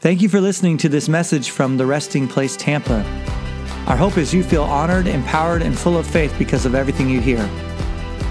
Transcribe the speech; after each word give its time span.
Thank 0.00 0.22
you 0.22 0.30
for 0.30 0.40
listening 0.40 0.78
to 0.78 0.88
this 0.88 1.10
message 1.10 1.50
from 1.50 1.76
the 1.76 1.84
Resting 1.84 2.26
Place 2.26 2.56
Tampa. 2.56 3.04
Our 3.86 3.98
hope 3.98 4.16
is 4.16 4.32
you 4.32 4.42
feel 4.42 4.62
honored, 4.62 5.06
empowered, 5.06 5.60
and 5.60 5.78
full 5.78 5.98
of 5.98 6.06
faith 6.06 6.34
because 6.38 6.64
of 6.64 6.74
everything 6.74 7.10
you 7.10 7.20
hear. 7.20 7.46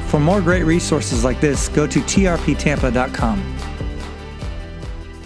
For 0.07 0.19
more 0.19 0.41
great 0.41 0.63
resources 0.63 1.23
like 1.23 1.39
this, 1.39 1.69
go 1.69 1.85
to 1.85 1.99
trptampa.com. 1.99 3.55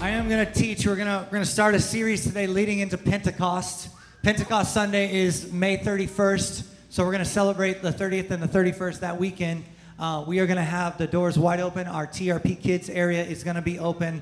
I 0.01 0.09
am 0.09 0.27
going 0.27 0.45
to 0.45 0.51
teach. 0.51 0.85
We're 0.85 0.97
going 0.97 1.07
to 1.07 1.23
we're 1.27 1.31
going 1.31 1.45
to 1.45 1.49
start 1.49 1.75
a 1.75 1.79
series 1.79 2.25
today 2.25 2.45
leading 2.45 2.79
into 2.79 2.97
Pentecost. 2.97 3.87
Pentecost 4.21 4.73
Sunday 4.73 5.15
is 5.15 5.49
May 5.53 5.77
31st, 5.77 6.67
so 6.89 7.05
we're 7.05 7.13
going 7.13 7.23
to 7.23 7.29
celebrate 7.29 7.81
the 7.81 7.91
30th 7.93 8.31
and 8.31 8.43
the 8.43 8.49
31st 8.49 8.99
that 8.99 9.17
weekend. 9.17 9.63
Uh, 9.97 10.25
we 10.27 10.39
are 10.39 10.45
going 10.45 10.57
to 10.57 10.63
have 10.63 10.97
the 10.97 11.07
doors 11.07 11.39
wide 11.39 11.61
open. 11.61 11.87
Our 11.87 12.05
TRP 12.05 12.59
Kids 12.61 12.89
area 12.89 13.23
is 13.23 13.45
going 13.45 13.55
to 13.55 13.61
be 13.61 13.79
open, 13.79 14.21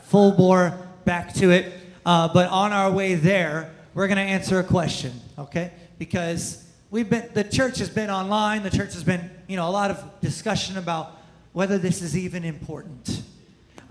full 0.00 0.32
bore, 0.32 0.87
back 1.08 1.32
to 1.32 1.50
it. 1.50 1.72
Uh, 2.04 2.28
but 2.28 2.50
on 2.50 2.70
our 2.70 2.92
way 2.92 3.14
there, 3.14 3.72
we're 3.94 4.08
going 4.08 4.18
to 4.18 4.22
answer 4.22 4.60
a 4.60 4.62
question, 4.62 5.10
okay? 5.38 5.72
Because 5.98 6.62
we've 6.90 7.08
been 7.08 7.30
the 7.32 7.44
church 7.44 7.78
has 7.78 7.88
been 7.88 8.10
online. 8.10 8.62
The 8.62 8.68
church 8.68 8.92
has 8.92 9.04
been, 9.04 9.30
you 9.46 9.56
know, 9.56 9.66
a 9.66 9.72
lot 9.72 9.90
of 9.90 10.04
discussion 10.20 10.76
about 10.76 11.18
whether 11.54 11.78
this 11.78 12.02
is 12.02 12.14
even 12.14 12.44
important. 12.44 13.22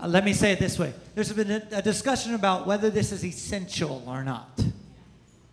Uh, 0.00 0.06
let 0.06 0.24
me 0.24 0.32
say 0.32 0.52
it 0.52 0.60
this 0.60 0.78
way: 0.78 0.94
There's 1.16 1.32
been 1.32 1.50
a, 1.50 1.62
a 1.72 1.82
discussion 1.82 2.34
about 2.34 2.68
whether 2.68 2.88
this 2.88 3.10
is 3.10 3.24
essential 3.24 4.04
or 4.06 4.22
not. 4.22 4.62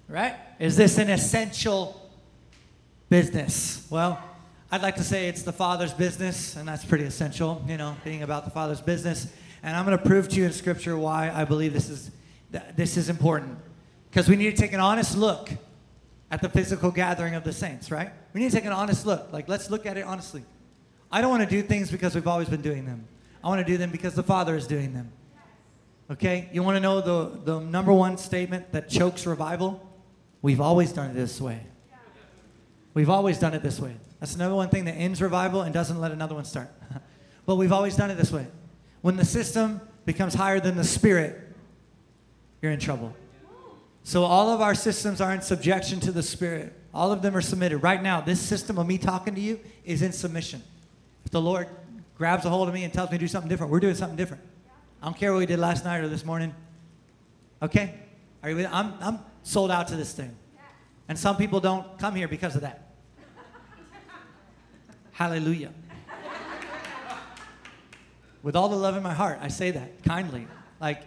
Right? 0.08 0.36
Is 0.60 0.78
this 0.78 1.00
an 1.00 1.10
essential 1.10 2.00
business? 3.10 3.88
Well, 3.90 4.24
I'd 4.72 4.84
like 4.84 4.98
to 4.98 5.04
say 5.04 5.30
it's 5.30 5.42
the 5.42 5.52
Father's 5.52 5.94
business, 5.94 6.58
and 6.58 6.68
that's 6.68 6.86
pretty 6.86 7.06
essential, 7.06 7.66
you 7.68 7.78
know, 7.78 7.96
being 8.04 8.22
about 8.22 8.46
the 8.46 8.52
Father's 8.52 8.82
business. 8.82 9.34
And 9.66 9.76
I'm 9.76 9.84
going 9.84 9.98
to 9.98 10.04
prove 10.04 10.30
to 10.30 10.36
you 10.36 10.46
in 10.46 10.54
Scripture 10.54 10.96
why 10.96 11.32
I 11.34 11.44
believe 11.44 11.74
this 11.74 11.90
is, 11.90 12.12
this 12.76 12.98
is 12.98 13.10
important. 13.10 13.58
Because 14.12 14.30
we 14.30 14.36
need 14.36 14.52
to 14.52 14.56
take 14.56 14.74
an 14.74 14.80
honest 14.80 15.18
look 15.18 15.50
at 16.30 16.44
the 16.44 16.50
physical 16.50 16.92
gathering 16.92 17.34
of 17.34 17.44
the 17.44 17.52
saints, 17.52 17.90
right? 17.90 18.12
We 18.32 18.42
need 18.42 18.52
to 18.52 18.56
take 18.56 18.66
an 18.66 18.74
honest 18.74 19.08
look. 19.08 19.34
Like, 19.34 19.50
let's 19.50 19.72
look 19.72 19.88
at 19.88 19.98
it 19.98 20.06
honestly. 20.06 20.46
I 21.12 21.20
don't 21.20 21.32
want 21.32 21.42
to 21.42 21.50
do 21.50 21.64
things 21.64 21.90
because 21.90 22.14
we've 22.14 22.28
always 22.28 22.48
been 22.48 22.62
doing 22.62 22.86
them. 22.86 23.08
I 23.44 23.48
want 23.48 23.60
to 23.60 23.66
do 23.66 23.76
them 23.76 23.90
because 23.90 24.14
the 24.14 24.22
Father 24.22 24.56
is 24.56 24.68
doing 24.68 24.94
them. 24.94 25.12
Okay? 26.12 26.48
You 26.54 26.62
want 26.62 26.76
to 26.76 26.80
know 26.80 27.02
the, 27.02 27.40
the 27.44 27.60
number 27.60 27.92
one 27.92 28.20
statement 28.20 28.72
that 28.72 28.88
chokes 28.88 29.26
revival? 29.26 29.82
We've 30.44 30.62
always 30.62 30.94
done 30.94 31.10
it 31.10 31.14
this 31.16 31.42
way. 31.42 31.60
We've 32.94 33.10
always 33.10 33.40
done 33.40 33.56
it 33.56 33.64
this 33.64 33.80
way. 33.80 33.96
That's 34.20 34.34
the 34.34 34.40
number 34.40 34.56
one 34.56 34.70
thing 34.70 34.86
that 34.86 34.94
ends 34.94 35.24
revival 35.24 35.64
and 35.64 35.74
doesn't 35.74 36.00
let 36.00 36.12
another 36.12 36.36
one 36.36 36.46
start. 36.46 36.70
but 37.48 37.56
we've 37.56 37.72
always 37.72 37.96
done 37.96 38.12
it 38.12 38.16
this 38.16 38.32
way. 38.32 38.46
When 39.06 39.18
the 39.18 39.24
system 39.24 39.82
becomes 40.08 40.34
higher 40.34 40.60
than 40.60 40.76
the 40.78 40.84
spirit, 40.84 41.40
you're 42.60 42.72
in 42.72 42.80
trouble. 42.80 43.16
So 44.04 44.24
all 44.24 44.50
of 44.50 44.62
our 44.62 44.74
systems 44.74 45.22
are 45.22 45.32
in 45.32 45.44
subjection 45.44 46.00
to 46.00 46.12
the 46.12 46.24
spirit. 46.24 46.74
All 46.92 47.12
of 47.12 47.22
them 47.22 47.38
are 47.38 47.42
submitted. 47.42 47.84
Right 47.84 48.02
now, 48.02 48.20
this 48.20 48.42
system 48.42 48.80
of 48.80 48.88
me 48.88 48.98
talking 48.98 49.36
to 49.36 49.40
you 49.40 49.60
is 49.84 50.02
in 50.02 50.12
submission. 50.12 50.64
If 51.24 51.30
the 51.30 51.40
Lord 51.40 51.68
grabs 52.18 52.46
a 52.46 52.50
hold 52.50 52.68
of 52.68 52.74
me 52.74 52.84
and 52.84 52.92
tells 52.92 53.12
me 53.12 53.20
to 53.20 53.24
do 53.24 53.28
something 53.28 53.48
different, 53.48 53.72
we're 53.72 53.80
doing 53.80 53.94
something 53.94 54.18
different. 54.18 54.42
I 55.04 55.06
don't 55.06 55.16
care 55.16 55.32
what 55.32 55.38
we 55.38 55.46
did 55.46 55.60
last 55.60 55.86
night 55.86 56.00
or 56.00 56.08
this 56.08 56.26
morning. 56.26 56.56
Okay? 57.62 57.94
Are 58.42 58.50
you 58.50 58.56
with, 58.56 58.70
I'm, 58.72 58.96
I'm 59.02 59.20
sold 59.44 59.70
out 59.70 59.88
to 59.90 59.96
this 59.96 60.14
thing. 60.14 60.36
And 61.08 61.16
some 61.16 61.38
people 61.38 61.60
don't 61.60 62.00
come 62.00 62.16
here 62.16 62.28
because 62.28 62.56
of 62.56 62.62
that. 62.62 62.90
Hallelujah. 65.12 65.74
With 68.46 68.56
all 68.56 68.70
the 68.70 68.76
love 68.76 68.96
in 68.96 69.02
my 69.02 69.16
heart, 69.16 69.40
I 69.42 69.48
say 69.48 69.72
that 69.72 70.04
kindly. 70.04 70.46
Like, 70.80 71.02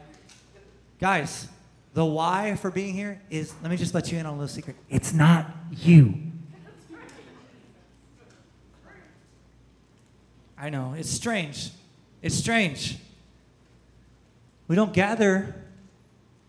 guys, 0.99 1.47
the 1.95 2.05
why 2.05 2.57
for 2.57 2.69
being 2.69 2.95
here 2.95 3.21
is 3.31 3.55
let 3.63 3.71
me 3.71 3.77
just 3.77 3.95
let 3.95 4.11
you 4.11 4.19
in 4.19 4.27
on 4.27 4.33
a 4.35 4.37
little 4.37 4.49
secret. 4.49 4.75
It's 4.91 5.13
not 5.13 5.47
you. 5.71 6.15
I 10.59 10.71
know, 10.71 10.97
it's 10.99 11.09
strange. 11.09 11.71
It's 12.23 12.35
strange. 12.35 12.99
We 14.67 14.75
don't 14.75 14.93
gather 14.93 15.55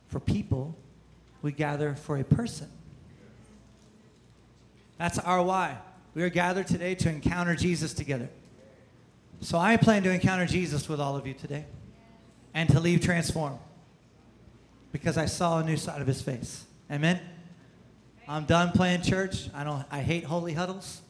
for 0.07 0.19
people, 0.19 0.75
we 1.43 1.51
gather 1.51 1.93
for 1.93 2.17
a 2.17 2.23
person. 2.23 2.67
That's 4.97 5.19
our 5.19 5.43
why. 5.43 5.77
We 6.15 6.23
are 6.23 6.29
gathered 6.29 6.65
today 6.65 6.95
to 6.95 7.09
encounter 7.09 7.55
Jesus 7.55 7.93
together. 7.93 8.29
So 9.41 9.57
I 9.57 9.77
plan 9.77 10.03
to 10.03 10.11
encounter 10.11 10.45
Jesus 10.45 10.89
with 10.89 10.99
all 10.99 11.15
of 11.15 11.25
you 11.25 11.33
today 11.33 11.65
and 12.53 12.69
to 12.69 12.79
leave 12.79 13.01
transformed 13.01 13.59
because 14.91 15.17
I 15.17 15.25
saw 15.25 15.59
a 15.59 15.63
new 15.63 15.77
side 15.77 16.01
of 16.01 16.07
his 16.07 16.21
face. 16.21 16.65
Amen. 16.91 17.19
I'm 18.27 18.45
done 18.45 18.71
playing 18.71 19.01
church. 19.01 19.49
I 19.53 19.63
don't 19.63 19.85
I 19.89 20.01
hate 20.01 20.23
holy 20.25 20.53
huddles. 20.53 21.01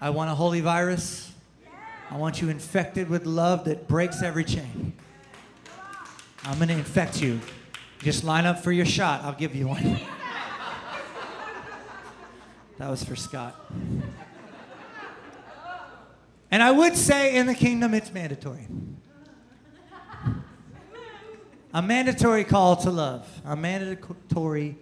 I 0.00 0.10
want 0.10 0.30
a 0.30 0.34
holy 0.34 0.60
virus. 0.60 1.30
I 2.10 2.16
want 2.16 2.40
you 2.40 2.48
infected 2.48 3.08
with 3.08 3.26
love 3.26 3.66
that 3.66 3.86
breaks 3.86 4.22
every 4.22 4.44
chain. 4.44 4.94
I'm 6.44 6.56
going 6.56 6.68
to 6.68 6.74
infect 6.74 7.20
you. 7.20 7.38
Just 8.00 8.24
line 8.24 8.46
up 8.46 8.64
for 8.64 8.72
your 8.72 8.86
shot. 8.86 9.22
I'll 9.22 9.34
give 9.34 9.54
you 9.54 9.68
one. 9.68 9.82
that 12.78 12.90
was 12.90 13.04
for 13.04 13.14
Scott. 13.14 13.70
And 16.50 16.62
I 16.62 16.70
would 16.70 16.96
say 16.96 17.36
in 17.36 17.46
the 17.46 17.54
kingdom 17.54 17.94
it's 17.94 18.12
mandatory. 18.12 18.66
A 21.72 21.80
mandatory 21.80 22.42
call 22.42 22.76
to 22.76 22.90
love. 22.90 23.28
A 23.44 23.54
mandatory, 23.54 24.76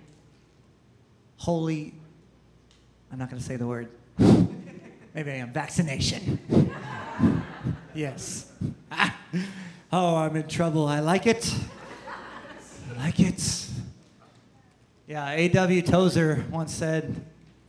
holy, 1.36 1.94
I'm 3.12 3.18
not 3.18 3.30
going 3.30 3.40
to 3.40 3.46
say 3.46 3.56
the 3.56 3.66
word. 3.66 3.88
Maybe 4.18 5.30
I 5.30 5.36
am. 5.36 5.52
Vaccination. 5.52 6.38
yes. 7.94 8.50
Ah. 8.90 9.16
oh, 9.92 10.16
I'm 10.16 10.36
in 10.36 10.48
trouble. 10.48 10.86
I 10.86 11.00
like 11.00 11.26
it. 11.26 11.54
I 12.90 13.04
like 13.04 13.20
it. 13.20 13.66
Yeah, 15.06 15.30
A.W. 15.30 15.82
Tozer 15.82 16.44
once 16.50 16.72
said, 16.72 17.24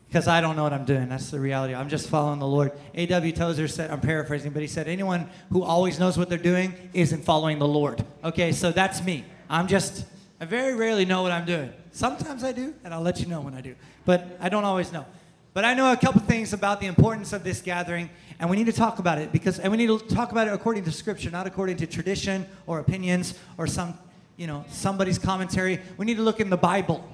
because 0.10 0.28
I 0.28 0.42
don't 0.42 0.56
know 0.56 0.64
what 0.64 0.74
I'm 0.74 0.86
doing. 0.86 1.08
That's 1.08 1.30
the 1.30 1.40
reality. 1.40 1.76
I'm 1.76 1.88
just 1.88 2.10
following 2.10 2.40
the 2.40 2.48
Lord. 2.48 2.72
A.W. 2.96 3.32
Tozer 3.32 3.68
said, 3.68 3.92
I'm 3.92 4.02
paraphrasing, 4.02 4.52
but 4.52 4.64
he 4.64 4.68
said, 4.68 4.88
anyone 4.88 5.30
who 5.52 5.62
always 5.62 6.00
knows 6.00 6.18
what 6.18 6.30
they're 6.30 6.40
doing 6.40 6.74
isn't 6.94 7.24
following 7.24 7.60
the 7.60 7.68
Lord. 7.68 8.04
Okay, 8.24 8.52
so 8.52 8.72
that's 8.72 9.04
me. 9.04 9.24
I'm 9.52 9.68
just, 9.68 10.06
I 10.42 10.46
very 10.46 10.74
rarely 10.74 11.06
know 11.06 11.22
what 11.22 11.32
I'm 11.32 11.46
doing. 11.46 11.72
Sometimes 11.92 12.44
I 12.44 12.54
do, 12.54 12.74
and 12.84 12.92
I'll 12.92 13.04
let 13.04 13.20
you 13.20 13.28
know 13.28 13.42
when 13.42 13.54
I 13.54 13.62
do, 13.62 13.76
but 14.04 14.36
I 14.40 14.50
don't 14.50 14.64
always 14.64 14.92
know. 14.92 15.06
But 15.54 15.64
I 15.64 15.76
know 15.76 15.92
a 15.92 15.98
couple 15.98 16.22
things 16.22 16.54
about 16.54 16.80
the 16.80 16.88
importance 16.88 17.32
of 17.32 17.44
this 17.44 17.62
gathering, 17.62 18.10
and 18.40 18.50
we 18.50 18.58
need 18.58 18.66
to 18.66 18.74
talk 18.74 18.98
about 18.98 19.20
it 19.20 19.32
because, 19.32 19.60
and 19.60 19.72
we 19.72 19.78
need 19.78 19.88
to 19.88 20.00
talk 20.00 20.32
about 20.32 20.48
it 20.48 20.54
according 20.54 20.86
to 20.86 20.92
Scripture, 20.92 21.30
not 21.30 21.46
according 21.46 21.78
to 21.78 21.88
tradition 21.88 22.48
or 22.66 22.80
opinions 22.80 23.38
or 23.60 23.68
some, 23.68 23.96
you 24.38 24.48
know, 24.48 24.66
somebody's 24.70 25.20
commentary. 25.20 25.80
We 25.98 26.08
need 26.08 26.18
to 26.18 26.24
look 26.24 26.40
in 26.40 26.50
the 26.50 26.58
Bible. 26.58 27.08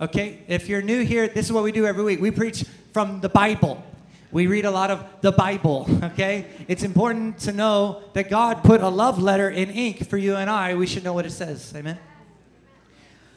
Okay? 0.00 0.38
If 0.48 0.68
you're 0.68 0.82
new 0.82 1.04
here, 1.04 1.28
this 1.28 1.46
is 1.46 1.52
what 1.52 1.64
we 1.64 1.72
do 1.72 1.86
every 1.86 2.02
week. 2.02 2.20
We 2.20 2.30
preach 2.30 2.64
from 2.92 3.20
the 3.20 3.28
Bible. 3.28 3.84
We 4.32 4.46
read 4.46 4.64
a 4.64 4.70
lot 4.70 4.90
of 4.90 5.04
the 5.22 5.32
Bible, 5.32 5.86
okay? 6.02 6.46
It's 6.68 6.84
important 6.84 7.38
to 7.40 7.52
know 7.52 8.02
that 8.14 8.30
God 8.30 8.62
put 8.62 8.80
a 8.80 8.88
love 8.88 9.20
letter 9.20 9.50
in 9.50 9.70
ink 9.70 10.08
for 10.08 10.16
you 10.16 10.36
and 10.36 10.48
I. 10.48 10.74
We 10.74 10.86
should 10.86 11.02
know 11.02 11.12
what 11.12 11.26
it 11.26 11.32
says. 11.32 11.72
Amen? 11.74 11.98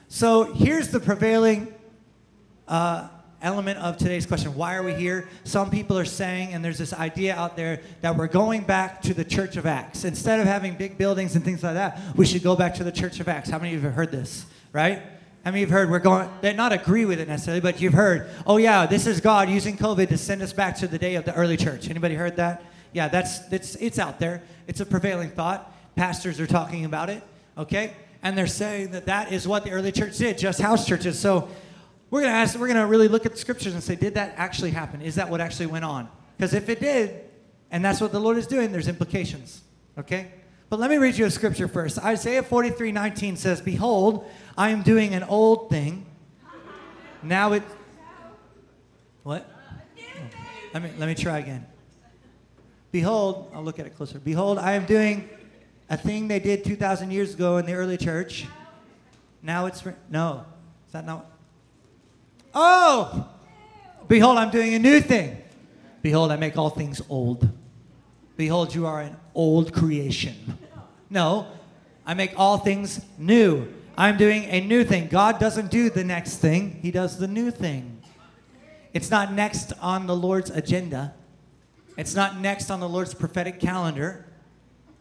So 0.08 0.54
here's 0.54 0.90
the 0.90 1.00
prevailing 1.00 1.74
uh, 2.68 3.08
element 3.42 3.80
of 3.80 3.98
today's 3.98 4.28
question 4.28 4.56
Why 4.56 4.76
are 4.76 4.84
we 4.84 4.94
here? 4.94 5.28
Some 5.44 5.72
people 5.72 5.98
are 5.98 6.06
saying, 6.06 6.54
and 6.54 6.64
there's 6.64 6.78
this 6.78 6.94
idea 6.94 7.36
out 7.36 7.56
there, 7.56 7.82
that 8.02 8.16
we're 8.16 8.28
going 8.28 8.62
back 8.62 9.02
to 9.04 9.16
the 9.16 9.26
Church 9.26 9.58
of 9.58 9.66
Acts. 9.66 10.06
Instead 10.06 10.40
of 10.40 10.46
having 10.46 10.76
big 10.76 11.00
buildings 11.00 11.36
and 11.36 11.44
things 11.44 11.64
like 11.64 11.74
that, 11.74 12.00
we 12.16 12.28
should 12.28 12.44
go 12.44 12.56
back 12.56 12.76
to 12.76 12.84
the 12.84 12.92
Church 12.92 13.20
of 13.20 13.28
Acts. 13.28 13.50
How 13.50 13.58
many 13.58 13.74
of 13.74 13.82
you 13.82 13.88
have 13.88 13.96
heard 13.96 14.12
this, 14.12 14.46
right? 14.72 15.02
How 15.44 15.52
mean, 15.52 15.60
you 15.60 15.66
have 15.66 15.74
heard 15.74 15.90
we're 15.90 16.00
going, 16.00 16.30
they 16.40 16.54
not 16.54 16.72
agree 16.72 17.04
with 17.04 17.20
it 17.20 17.28
necessarily, 17.28 17.60
but 17.60 17.82
you've 17.82 17.94
heard, 17.94 18.30
oh 18.48 18.56
yeah, 18.56 18.86
this 18.86 19.06
is 19.06 19.20
God 19.20 19.50
using 19.50 19.76
COVID 19.76 20.08
to 20.08 20.18
send 20.18 20.42
us 20.42 20.54
back 20.54 20.78
to 20.78 20.88
the 20.88 20.98
day 20.98 21.16
of 21.16 21.26
the 21.26 21.34
early 21.34 21.58
church. 21.58 21.90
Anybody 21.90 22.16
heard 22.16 22.38
that? 22.38 22.64
Yeah, 22.94 23.10
that's, 23.10 23.52
it's, 23.52 23.76
it's 23.76 24.00
out 24.00 24.20
there. 24.20 24.42
It's 24.68 24.80
a 24.80 24.86
prevailing 24.86 25.32
thought. 25.32 25.70
Pastors 25.98 26.40
are 26.40 26.48
talking 26.48 26.86
about 26.86 27.10
it, 27.10 27.22
okay? 27.58 27.94
And 28.22 28.38
they're 28.38 28.48
saying 28.48 28.92
that 28.92 29.08
that 29.08 29.34
is 29.34 29.46
what 29.46 29.66
the 29.66 29.72
early 29.72 29.92
church 29.92 30.18
did, 30.18 30.38
just 30.38 30.62
house 30.62 30.88
churches. 30.88 31.20
So 31.20 31.50
we're 32.10 32.22
going 32.22 32.32
to 32.32 32.38
ask, 32.38 32.58
we're 32.58 32.68
going 32.68 32.80
to 32.80 32.86
really 32.86 33.10
look 33.10 33.26
at 33.26 33.34
the 33.34 33.38
scriptures 33.38 33.74
and 33.74 33.84
say, 33.84 33.96
did 33.96 34.14
that 34.14 34.36
actually 34.38 34.72
happen? 34.72 35.02
Is 35.02 35.16
that 35.16 35.30
what 35.30 35.42
actually 35.42 35.66
went 35.66 35.84
on? 35.84 36.08
Because 36.38 36.54
if 36.54 36.70
it 36.70 36.80
did, 36.80 37.20
and 37.70 37.84
that's 37.84 38.00
what 38.00 38.14
the 38.14 38.20
Lord 38.20 38.38
is 38.38 38.48
doing, 38.48 38.72
there's 38.72 38.88
implications, 38.88 39.62
okay? 40.00 40.32
But 40.74 40.80
let 40.80 40.90
me 40.90 40.98
read 40.98 41.20
you 41.20 41.26
a 41.26 41.30
scripture 41.30 41.68
first. 41.68 42.00
Isaiah 42.00 42.42
43 42.42 42.92
19 42.92 43.38
says, 43.38 43.62
Behold, 43.62 44.28
I 44.58 44.72
am 44.72 44.82
doing 44.82 45.14
an 45.14 45.22
old 45.22 45.70
thing. 45.70 46.04
Now 47.22 47.54
it. 47.54 47.62
What? 49.22 49.48
Let 50.74 50.82
me, 50.82 50.90
let 50.98 51.08
me 51.08 51.14
try 51.14 51.38
again. 51.38 51.68
Behold, 52.92 53.52
I'll 53.54 53.64
look 53.64 53.78
at 53.78 53.86
it 53.86 53.96
closer. 53.96 54.18
Behold, 54.18 54.58
I 54.58 54.72
am 54.72 54.88
doing 54.88 55.30
a 55.92 55.96
thing 55.96 56.28
they 56.28 56.40
did 56.40 56.66
2,000 56.66 57.12
years 57.12 57.36
ago 57.36 57.58
in 57.58 57.68
the 57.68 57.74
early 57.74 57.96
church. 57.96 58.48
Now 59.44 59.68
it's, 59.68 59.84
no. 60.10 60.44
Is 60.88 60.94
that 60.94 61.06
not? 61.06 61.30
Oh! 62.56 63.30
Behold, 64.08 64.40
I'm 64.40 64.50
doing 64.50 64.74
a 64.74 64.80
new 64.80 65.02
thing. 65.02 65.38
Behold, 66.02 66.32
I 66.32 66.36
make 66.38 66.58
all 66.58 66.72
things 66.72 67.00
old. 67.10 67.48
Behold, 68.36 68.74
you 68.74 68.88
are 68.88 69.02
an 69.02 69.16
old 69.36 69.72
creation. 69.72 70.58
No, 71.14 71.46
I 72.08 72.16
make 72.16 72.34
all 72.38 72.58
things 72.58 73.00
new. 73.20 73.72
I'm 73.96 74.18
doing 74.18 74.46
a 74.46 74.60
new 74.60 74.84
thing. 74.84 75.10
God 75.10 75.40
doesn't 75.40 75.70
do 75.70 75.92
the 75.92 76.04
next 76.04 76.38
thing, 76.38 76.80
He 76.82 76.90
does 76.90 77.20
the 77.20 77.28
new 77.28 77.52
thing. 77.52 78.02
It's 78.94 79.12
not 79.12 79.32
next 79.32 79.74
on 79.80 80.08
the 80.08 80.16
Lord's 80.16 80.50
agenda, 80.50 81.14
it's 81.98 82.16
not 82.16 82.40
next 82.40 82.72
on 82.72 82.80
the 82.80 82.90
Lord's 82.90 83.14
prophetic 83.14 83.60
calendar. 83.60 84.26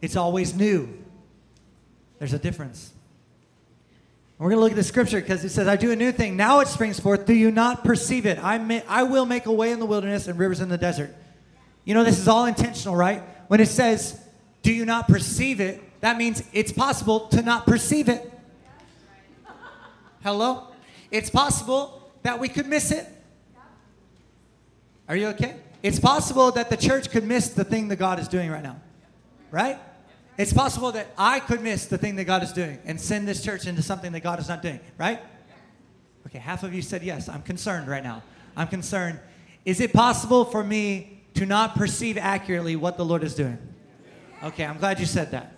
It's 0.01 0.17
always 0.17 0.53
new. 0.53 0.89
There's 2.19 2.33
a 2.33 2.39
difference. 2.39 2.91
We're 4.37 4.49
going 4.49 4.57
to 4.57 4.61
look 4.61 4.73
at 4.73 4.75
the 4.75 4.83
scripture 4.83 5.21
because 5.21 5.45
it 5.45 5.49
says, 5.49 5.67
I 5.67 5.77
do 5.77 5.91
a 5.91 5.95
new 5.95 6.11
thing. 6.11 6.35
Now 6.35 6.59
it 6.59 6.67
springs 6.67 6.99
forth. 6.99 7.25
Do 7.25 7.33
you 7.33 7.51
not 7.51 7.85
perceive 7.85 8.25
it? 8.25 8.37
I, 8.43 8.57
may, 8.57 8.83
I 8.89 9.03
will 9.03 9.25
make 9.25 9.45
a 9.45 9.51
way 9.51 9.71
in 9.71 9.79
the 9.79 9.85
wilderness 9.85 10.27
and 10.27 10.37
rivers 10.37 10.59
in 10.59 10.67
the 10.67 10.77
desert. 10.77 11.15
You 11.85 11.93
know, 11.93 12.03
this 12.03 12.19
is 12.19 12.27
all 12.27 12.45
intentional, 12.45 12.97
right? 12.97 13.23
When 13.47 13.61
it 13.61 13.69
says, 13.69 14.19
Do 14.61 14.73
you 14.73 14.83
not 14.83 15.07
perceive 15.07 15.61
it? 15.61 15.81
That 16.03 16.17
means 16.17 16.43
it's 16.51 16.73
possible 16.73 17.29
to 17.29 17.41
not 17.41 17.65
perceive 17.65 18.09
it. 18.09 18.29
Hello? 20.21 20.67
It's 21.11 21.29
possible 21.29 22.11
that 22.23 22.41
we 22.41 22.49
could 22.49 22.67
miss 22.67 22.91
it. 22.91 23.07
Are 25.07 25.15
you 25.15 25.27
okay? 25.27 25.55
It's 25.81 26.01
possible 26.01 26.51
that 26.51 26.69
the 26.69 26.75
church 26.75 27.09
could 27.09 27.23
miss 27.23 27.47
the 27.47 27.63
thing 27.63 27.87
that 27.87 27.95
God 27.95 28.19
is 28.19 28.27
doing 28.27 28.51
right 28.51 28.61
now. 28.61 28.81
Right? 29.49 29.79
It's 30.37 30.51
possible 30.51 30.91
that 30.91 31.07
I 31.17 31.39
could 31.39 31.61
miss 31.61 31.85
the 31.85 31.97
thing 31.97 32.17
that 32.17 32.25
God 32.25 32.43
is 32.43 32.51
doing 32.51 32.79
and 32.83 32.99
send 32.99 33.25
this 33.25 33.41
church 33.41 33.65
into 33.65 33.81
something 33.81 34.11
that 34.11 34.23
God 34.23 34.41
is 34.41 34.49
not 34.49 34.61
doing, 34.61 34.81
right? 34.97 35.21
Okay, 36.27 36.39
half 36.39 36.63
of 36.63 36.73
you 36.73 36.81
said 36.81 37.03
yes. 37.03 37.29
I'm 37.29 37.43
concerned 37.43 37.87
right 37.87 38.03
now. 38.03 38.23
I'm 38.57 38.67
concerned. 38.67 39.21
Is 39.63 39.79
it 39.79 39.93
possible 39.93 40.43
for 40.43 40.65
me 40.65 41.21
to 41.35 41.45
not 41.45 41.75
perceive 41.75 42.17
accurately 42.17 42.75
what 42.75 42.97
the 42.97 43.05
Lord 43.05 43.23
is 43.23 43.35
doing? 43.35 43.57
Okay, 44.43 44.65
I'm 44.65 44.79
glad 44.79 44.99
you 44.99 45.05
said 45.05 45.31
that. 45.31 45.52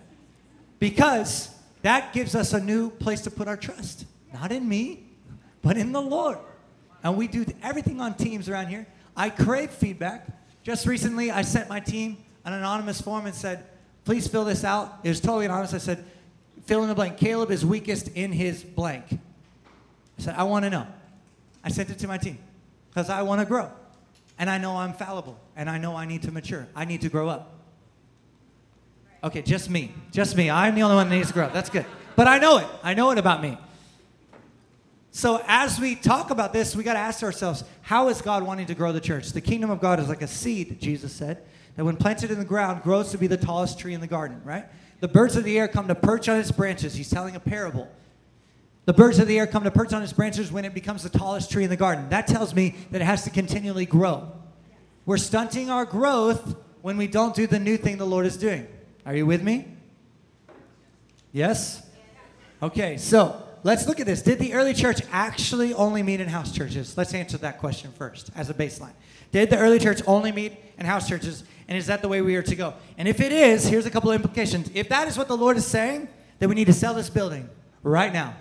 Because 0.78 1.50
that 1.82 2.12
gives 2.12 2.34
us 2.34 2.52
a 2.52 2.60
new 2.60 2.90
place 2.90 3.20
to 3.22 3.30
put 3.30 3.48
our 3.48 3.56
trust. 3.56 4.06
Not 4.32 4.52
in 4.52 4.68
me, 4.68 5.04
but 5.62 5.76
in 5.76 5.92
the 5.92 6.00
Lord. 6.00 6.38
And 7.02 7.16
we 7.16 7.28
do 7.28 7.46
everything 7.62 8.00
on 8.00 8.14
teams 8.14 8.48
around 8.48 8.68
here. 8.68 8.86
I 9.16 9.30
crave 9.30 9.70
feedback. 9.70 10.28
Just 10.62 10.86
recently, 10.86 11.30
I 11.30 11.42
sent 11.42 11.68
my 11.68 11.80
team 11.80 12.18
an 12.44 12.52
anonymous 12.52 13.00
form 13.00 13.26
and 13.26 13.34
said, 13.34 13.64
please 14.04 14.26
fill 14.28 14.44
this 14.44 14.64
out. 14.64 15.00
It 15.04 15.08
was 15.08 15.20
totally 15.20 15.46
anonymous. 15.46 15.74
I 15.74 15.78
said, 15.78 16.04
fill 16.64 16.82
in 16.82 16.88
the 16.88 16.94
blank. 16.94 17.16
Caleb 17.16 17.50
is 17.50 17.64
weakest 17.64 18.08
in 18.08 18.32
his 18.32 18.62
blank. 18.62 19.06
I 20.18 20.22
said, 20.22 20.34
I 20.36 20.44
want 20.44 20.64
to 20.64 20.70
know. 20.70 20.86
I 21.62 21.68
sent 21.70 21.90
it 21.90 21.98
to 22.00 22.08
my 22.08 22.18
team 22.18 22.38
because 22.90 23.10
I 23.10 23.22
want 23.22 23.40
to 23.40 23.46
grow. 23.46 23.70
And 24.38 24.50
I 24.50 24.58
know 24.58 24.76
I'm 24.76 24.92
fallible. 24.92 25.38
And 25.56 25.70
I 25.70 25.78
know 25.78 25.96
I 25.96 26.04
need 26.06 26.22
to 26.22 26.32
mature. 26.32 26.66
I 26.74 26.84
need 26.84 27.00
to 27.02 27.08
grow 27.08 27.28
up. 27.28 27.55
Okay, 29.26 29.42
just 29.42 29.68
me. 29.68 29.92
Just 30.12 30.36
me. 30.36 30.48
I'm 30.48 30.74
the 30.74 30.82
only 30.82 30.96
one 30.96 31.08
that 31.08 31.16
needs 31.16 31.28
to 31.28 31.34
grow 31.34 31.46
up. 31.46 31.52
That's 31.52 31.68
good. 31.68 31.84
But 32.14 32.28
I 32.28 32.38
know 32.38 32.58
it. 32.58 32.66
I 32.82 32.94
know 32.94 33.10
it 33.10 33.18
about 33.18 33.42
me. 33.42 33.58
So 35.10 35.42
as 35.48 35.80
we 35.80 35.96
talk 35.96 36.30
about 36.30 36.52
this, 36.52 36.76
we 36.76 36.84
got 36.84 36.92
to 36.92 37.00
ask 37.00 37.22
ourselves, 37.22 37.64
how 37.82 38.08
is 38.08 38.22
God 38.22 38.44
wanting 38.44 38.66
to 38.66 38.74
grow 38.74 38.92
the 38.92 39.00
church? 39.00 39.30
The 39.30 39.40
kingdom 39.40 39.70
of 39.70 39.80
God 39.80 39.98
is 39.98 40.08
like 40.08 40.22
a 40.22 40.28
seed, 40.28 40.80
Jesus 40.80 41.12
said 41.12 41.42
that 41.74 41.84
when 41.84 41.96
planted 41.96 42.30
in 42.30 42.38
the 42.38 42.44
ground 42.44 42.82
grows 42.82 43.10
to 43.10 43.18
be 43.18 43.26
the 43.26 43.36
tallest 43.36 43.78
tree 43.78 43.94
in 43.94 44.00
the 44.00 44.06
garden, 44.06 44.40
right? 44.44 44.64
The 45.00 45.08
birds 45.08 45.36
of 45.36 45.44
the 45.44 45.58
air 45.58 45.68
come 45.68 45.88
to 45.88 45.94
perch 45.94 46.28
on 46.28 46.38
its 46.38 46.50
branches. 46.50 46.94
He's 46.94 47.10
telling 47.10 47.36
a 47.36 47.40
parable. 47.40 47.88
The 48.86 48.94
birds 48.94 49.18
of 49.18 49.26
the 49.26 49.38
air 49.38 49.46
come 49.46 49.64
to 49.64 49.70
perch 49.70 49.92
on 49.92 50.02
its 50.02 50.12
branches 50.12 50.52
when 50.52 50.64
it 50.64 50.72
becomes 50.72 51.02
the 51.02 51.10
tallest 51.10 51.50
tree 51.50 51.64
in 51.64 51.70
the 51.70 51.76
garden. 51.76 52.08
That 52.10 52.26
tells 52.26 52.54
me 52.54 52.76
that 52.92 53.02
it 53.02 53.04
has 53.04 53.24
to 53.24 53.30
continually 53.30 53.84
grow. 53.84 54.32
We're 55.04 55.18
stunting 55.18 55.68
our 55.68 55.84
growth 55.84 56.56
when 56.82 56.96
we 56.96 57.08
don't 57.08 57.34
do 57.34 57.46
the 57.46 57.58
new 57.58 57.76
thing 57.76 57.98
the 57.98 58.06
Lord 58.06 58.26
is 58.26 58.36
doing. 58.36 58.66
Are 59.06 59.14
you 59.14 59.24
with 59.24 59.40
me? 59.40 59.64
Yes? 61.32 61.86
Okay, 62.60 62.96
so 62.96 63.40
let's 63.62 63.86
look 63.86 64.00
at 64.00 64.06
this. 64.06 64.20
Did 64.20 64.40
the 64.40 64.52
early 64.52 64.74
church 64.74 65.00
actually 65.12 65.72
only 65.74 66.02
meet 66.02 66.20
in 66.20 66.28
house 66.28 66.50
churches? 66.50 66.98
Let's 66.98 67.14
answer 67.14 67.38
that 67.38 67.58
question 67.58 67.92
first 67.92 68.30
as 68.34 68.50
a 68.50 68.54
baseline. 68.54 68.94
Did 69.30 69.50
the 69.50 69.58
early 69.58 69.78
church 69.78 70.02
only 70.08 70.32
meet 70.32 70.56
in 70.76 70.86
house 70.86 71.08
churches? 71.08 71.44
And 71.68 71.78
is 71.78 71.86
that 71.86 72.02
the 72.02 72.08
way 72.08 72.20
we 72.20 72.34
are 72.34 72.42
to 72.42 72.56
go? 72.56 72.74
And 72.98 73.06
if 73.06 73.20
it 73.20 73.30
is, 73.30 73.64
here's 73.66 73.86
a 73.86 73.90
couple 73.90 74.10
of 74.10 74.16
implications. 74.16 74.70
If 74.74 74.88
that 74.88 75.06
is 75.06 75.16
what 75.16 75.28
the 75.28 75.36
Lord 75.36 75.56
is 75.56 75.66
saying, 75.66 76.08
then 76.40 76.48
we 76.48 76.56
need 76.56 76.66
to 76.66 76.72
sell 76.72 76.94
this 76.94 77.08
building 77.08 77.48
right 77.84 78.12
now. 78.12 78.34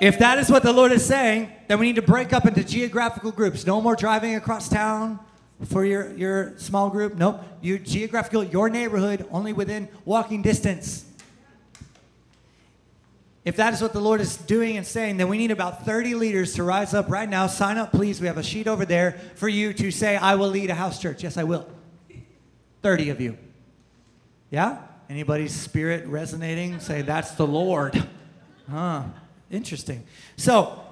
If 0.00 0.18
that 0.18 0.38
is 0.38 0.50
what 0.50 0.64
the 0.64 0.72
Lord 0.72 0.90
is 0.90 1.04
saying, 1.04 1.52
then 1.68 1.78
we 1.78 1.86
need 1.86 1.96
to 1.96 2.02
break 2.02 2.32
up 2.32 2.44
into 2.44 2.64
geographical 2.64 3.30
groups. 3.30 3.66
No 3.66 3.80
more 3.80 3.94
driving 3.94 4.34
across 4.34 4.68
town 4.68 5.20
for 5.66 5.84
your, 5.84 6.14
your 6.16 6.58
small 6.58 6.90
group. 6.90 7.16
Nope. 7.16 7.42
Your 7.60 7.78
geographical, 7.78 8.44
your 8.44 8.68
neighborhood, 8.68 9.26
only 9.30 9.52
within 9.52 9.88
walking 10.04 10.42
distance. 10.42 11.04
If 13.44 13.56
that 13.56 13.72
is 13.72 13.80
what 13.80 13.92
the 13.92 14.00
Lord 14.00 14.20
is 14.20 14.36
doing 14.36 14.76
and 14.76 14.86
saying, 14.86 15.16
then 15.16 15.28
we 15.28 15.38
need 15.38 15.50
about 15.50 15.86
30 15.86 16.14
leaders 16.14 16.54
to 16.54 16.62
rise 16.62 16.92
up 16.92 17.08
right 17.08 17.28
now. 17.28 17.46
Sign 17.46 17.78
up, 17.78 17.92
please. 17.92 18.20
We 18.20 18.26
have 18.26 18.36
a 18.36 18.42
sheet 18.42 18.68
over 18.68 18.84
there 18.84 19.12
for 19.36 19.48
you 19.48 19.72
to 19.72 19.90
say, 19.90 20.16
I 20.16 20.34
will 20.34 20.48
lead 20.48 20.70
a 20.70 20.74
house 20.74 21.00
church. 21.00 21.22
Yes, 21.22 21.36
I 21.36 21.44
will. 21.44 21.66
30 22.82 23.10
of 23.10 23.20
you. 23.20 23.38
Yeah? 24.50 24.78
Anybody's 25.08 25.54
spirit 25.54 26.06
resonating? 26.06 26.78
Say, 26.80 27.02
that's 27.02 27.32
the 27.32 27.46
Lord. 27.46 28.06
Huh. 28.70 29.04
Interesting. 29.50 30.04
So, 30.36 30.84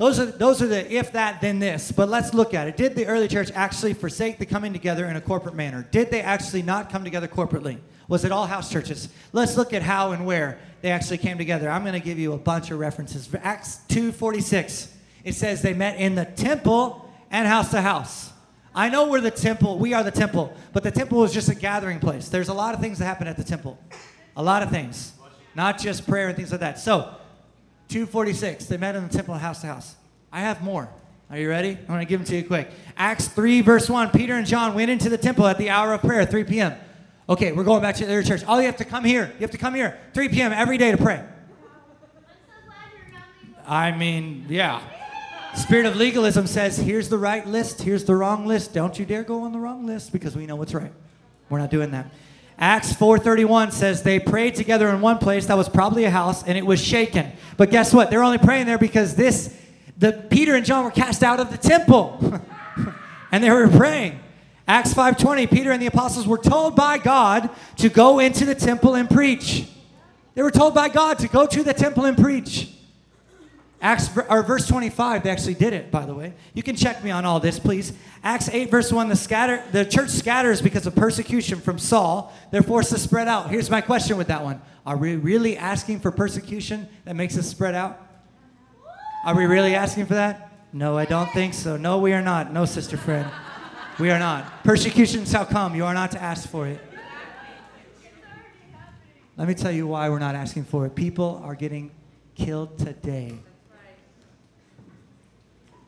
those 0.00 0.18
are, 0.18 0.24
those 0.24 0.62
are 0.62 0.66
the 0.66 0.90
if 0.90 1.12
that, 1.12 1.42
then 1.42 1.58
this. 1.58 1.92
But 1.92 2.08
let's 2.08 2.32
look 2.32 2.54
at 2.54 2.66
it. 2.66 2.78
Did 2.78 2.94
the 2.96 3.06
early 3.06 3.28
church 3.28 3.50
actually 3.54 3.92
forsake 3.92 4.38
the 4.38 4.46
coming 4.46 4.72
together 4.72 5.04
in 5.04 5.14
a 5.14 5.20
corporate 5.20 5.54
manner? 5.54 5.86
Did 5.90 6.10
they 6.10 6.22
actually 6.22 6.62
not 6.62 6.88
come 6.88 7.04
together 7.04 7.28
corporately? 7.28 7.76
Was 8.08 8.24
it 8.24 8.32
all 8.32 8.46
house 8.46 8.72
churches? 8.72 9.10
Let's 9.34 9.58
look 9.58 9.74
at 9.74 9.82
how 9.82 10.12
and 10.12 10.24
where 10.24 10.58
they 10.80 10.90
actually 10.90 11.18
came 11.18 11.36
together. 11.36 11.68
I'm 11.68 11.82
going 11.82 11.92
to 11.92 12.00
give 12.00 12.18
you 12.18 12.32
a 12.32 12.38
bunch 12.38 12.70
of 12.70 12.78
references. 12.78 13.28
Acts 13.42 13.80
2:46, 13.90 14.88
it 15.22 15.34
says 15.34 15.60
they 15.60 15.74
met 15.74 16.00
in 16.00 16.14
the 16.14 16.24
temple 16.24 17.06
and 17.30 17.46
house 17.46 17.70
to 17.72 17.82
house. 17.82 18.32
I 18.74 18.88
know 18.88 19.06
we're 19.06 19.20
the 19.20 19.30
temple, 19.30 19.78
we 19.78 19.92
are 19.92 20.02
the 20.02 20.10
temple, 20.10 20.56
but 20.72 20.82
the 20.82 20.90
temple 20.90 21.18
was 21.18 21.34
just 21.34 21.50
a 21.50 21.54
gathering 21.54 22.00
place. 22.00 22.30
There's 22.30 22.48
a 22.48 22.54
lot 22.54 22.72
of 22.72 22.80
things 22.80 23.00
that 23.00 23.04
happen 23.04 23.26
at 23.26 23.36
the 23.36 23.44
temple. 23.44 23.78
A 24.34 24.42
lot 24.42 24.62
of 24.62 24.70
things. 24.70 25.12
Not 25.54 25.78
just 25.78 26.08
prayer 26.08 26.28
and 26.28 26.36
things 26.36 26.52
like 26.52 26.60
that. 26.60 26.78
So, 26.78 27.14
246, 27.90 28.66
they 28.66 28.76
met 28.76 28.96
in 28.96 29.06
the 29.06 29.12
temple 29.12 29.34
house 29.34 29.60
to 29.60 29.66
house. 29.66 29.96
I 30.32 30.40
have 30.40 30.62
more. 30.62 30.88
Are 31.28 31.38
you 31.38 31.48
ready? 31.48 31.70
I'm 31.70 31.86
going 31.86 32.00
to 32.00 32.06
give 32.06 32.20
them 32.20 32.26
to 32.26 32.36
you 32.36 32.44
quick. 32.44 32.70
Acts 32.96 33.28
3, 33.28 33.60
verse 33.60 33.88
1. 33.88 34.10
Peter 34.10 34.34
and 34.34 34.46
John 34.46 34.74
went 34.74 34.90
into 34.90 35.08
the 35.08 35.18
temple 35.18 35.46
at 35.46 35.58
the 35.58 35.70
hour 35.70 35.92
of 35.92 36.00
prayer, 36.00 36.24
3 36.24 36.44
p.m. 36.44 36.74
Okay, 37.28 37.52
we're 37.52 37.64
going 37.64 37.82
back 37.82 37.94
to 37.96 38.06
the 38.06 38.22
church. 38.24 38.42
All 38.44 38.60
you 38.60 38.66
have 38.66 38.78
to 38.78 38.84
come 38.84 39.04
here. 39.04 39.32
You 39.34 39.40
have 39.40 39.52
to 39.52 39.58
come 39.58 39.74
here 39.74 39.98
3 40.14 40.28
p.m. 40.30 40.52
every 40.52 40.78
day 40.78 40.90
to 40.90 40.96
pray. 40.96 41.24
I 43.66 43.92
mean, 43.92 44.46
yeah. 44.48 44.82
Spirit 45.54 45.86
of 45.86 45.96
legalism 45.96 46.46
says, 46.46 46.76
here's 46.76 47.08
the 47.08 47.18
right 47.18 47.46
list, 47.46 47.82
here's 47.82 48.04
the 48.04 48.14
wrong 48.14 48.46
list. 48.46 48.74
Don't 48.74 48.98
you 48.98 49.04
dare 49.04 49.22
go 49.22 49.42
on 49.42 49.52
the 49.52 49.58
wrong 49.58 49.86
list 49.86 50.12
because 50.12 50.36
we 50.36 50.46
know 50.46 50.56
what's 50.56 50.74
right. 50.74 50.92
We're 51.48 51.58
not 51.58 51.70
doing 51.70 51.90
that. 51.92 52.12
Acts 52.60 52.92
4:31 52.92 53.72
says 53.72 54.02
they 54.02 54.18
prayed 54.18 54.54
together 54.54 54.90
in 54.90 55.00
one 55.00 55.16
place 55.16 55.46
that 55.46 55.56
was 55.56 55.68
probably 55.68 56.04
a 56.04 56.10
house 56.10 56.42
and 56.42 56.58
it 56.58 56.66
was 56.66 56.78
shaken. 56.78 57.32
But 57.56 57.70
guess 57.70 57.94
what? 57.94 58.10
They're 58.10 58.22
only 58.22 58.36
praying 58.36 58.66
there 58.66 58.76
because 58.76 59.14
this 59.14 59.56
the 59.96 60.12
Peter 60.12 60.54
and 60.54 60.64
John 60.64 60.84
were 60.84 60.90
cast 60.90 61.22
out 61.22 61.40
of 61.40 61.50
the 61.50 61.56
temple. 61.56 62.42
and 63.32 63.42
they 63.42 63.50
were 63.50 63.66
praying. 63.66 64.20
Acts 64.68 64.92
5:20, 64.92 65.50
Peter 65.50 65.72
and 65.72 65.80
the 65.80 65.86
apostles 65.86 66.28
were 66.28 66.38
told 66.38 66.76
by 66.76 66.98
God 66.98 67.48
to 67.78 67.88
go 67.88 68.18
into 68.18 68.44
the 68.44 68.54
temple 68.54 68.94
and 68.94 69.08
preach. 69.08 69.66
They 70.34 70.42
were 70.42 70.50
told 70.50 70.74
by 70.74 70.90
God 70.90 71.18
to 71.20 71.28
go 71.28 71.46
to 71.46 71.62
the 71.62 71.72
temple 71.72 72.04
and 72.04 72.16
preach. 72.16 72.68
Acts 73.82 74.10
or 74.28 74.42
verse 74.42 74.66
25, 74.66 75.22
they 75.22 75.30
actually 75.30 75.54
did 75.54 75.72
it, 75.72 75.90
by 75.90 76.04
the 76.04 76.14
way. 76.14 76.34
You 76.52 76.62
can 76.62 76.76
check 76.76 77.02
me 77.02 77.10
on 77.10 77.24
all 77.24 77.40
this, 77.40 77.58
please. 77.58 77.94
Acts 78.22 78.50
8, 78.50 78.70
verse 78.70 78.92
1, 78.92 79.08
the 79.08 79.16
scatter 79.16 79.64
the 79.72 79.86
church 79.86 80.10
scatters 80.10 80.60
because 80.60 80.86
of 80.86 80.94
persecution 80.94 81.60
from 81.60 81.78
Saul. 81.78 82.30
They're 82.50 82.62
forced 82.62 82.90
to 82.90 82.98
spread 82.98 83.26
out. 83.26 83.48
Here's 83.48 83.70
my 83.70 83.80
question 83.80 84.18
with 84.18 84.26
that 84.26 84.44
one. 84.44 84.60
Are 84.84 84.98
we 84.98 85.16
really 85.16 85.56
asking 85.56 86.00
for 86.00 86.10
persecution 86.10 86.88
that 87.06 87.16
makes 87.16 87.38
us 87.38 87.48
spread 87.48 87.74
out? 87.74 87.98
Are 89.24 89.34
we 89.34 89.46
really 89.46 89.74
asking 89.74 90.06
for 90.06 90.14
that? 90.14 90.52
No, 90.72 90.98
I 90.98 91.06
don't 91.06 91.30
think 91.32 91.54
so. 91.54 91.78
No, 91.78 91.98
we 91.98 92.12
are 92.12 92.22
not. 92.22 92.52
No, 92.52 92.66
sister 92.66 92.98
friend. 92.98 93.30
We 93.98 94.10
are 94.10 94.18
not. 94.18 94.62
Persecution 94.62 95.24
shall 95.24 95.46
come. 95.46 95.74
You 95.74 95.84
are 95.86 95.94
not 95.94 96.10
to 96.12 96.22
ask 96.22 96.48
for 96.48 96.66
it. 96.66 96.80
Let 99.38 99.48
me 99.48 99.54
tell 99.54 99.72
you 99.72 99.86
why 99.86 100.10
we're 100.10 100.18
not 100.18 100.34
asking 100.34 100.64
for 100.64 100.84
it. 100.84 100.94
People 100.94 101.40
are 101.44 101.54
getting 101.54 101.90
killed 102.34 102.78
today. 102.78 103.38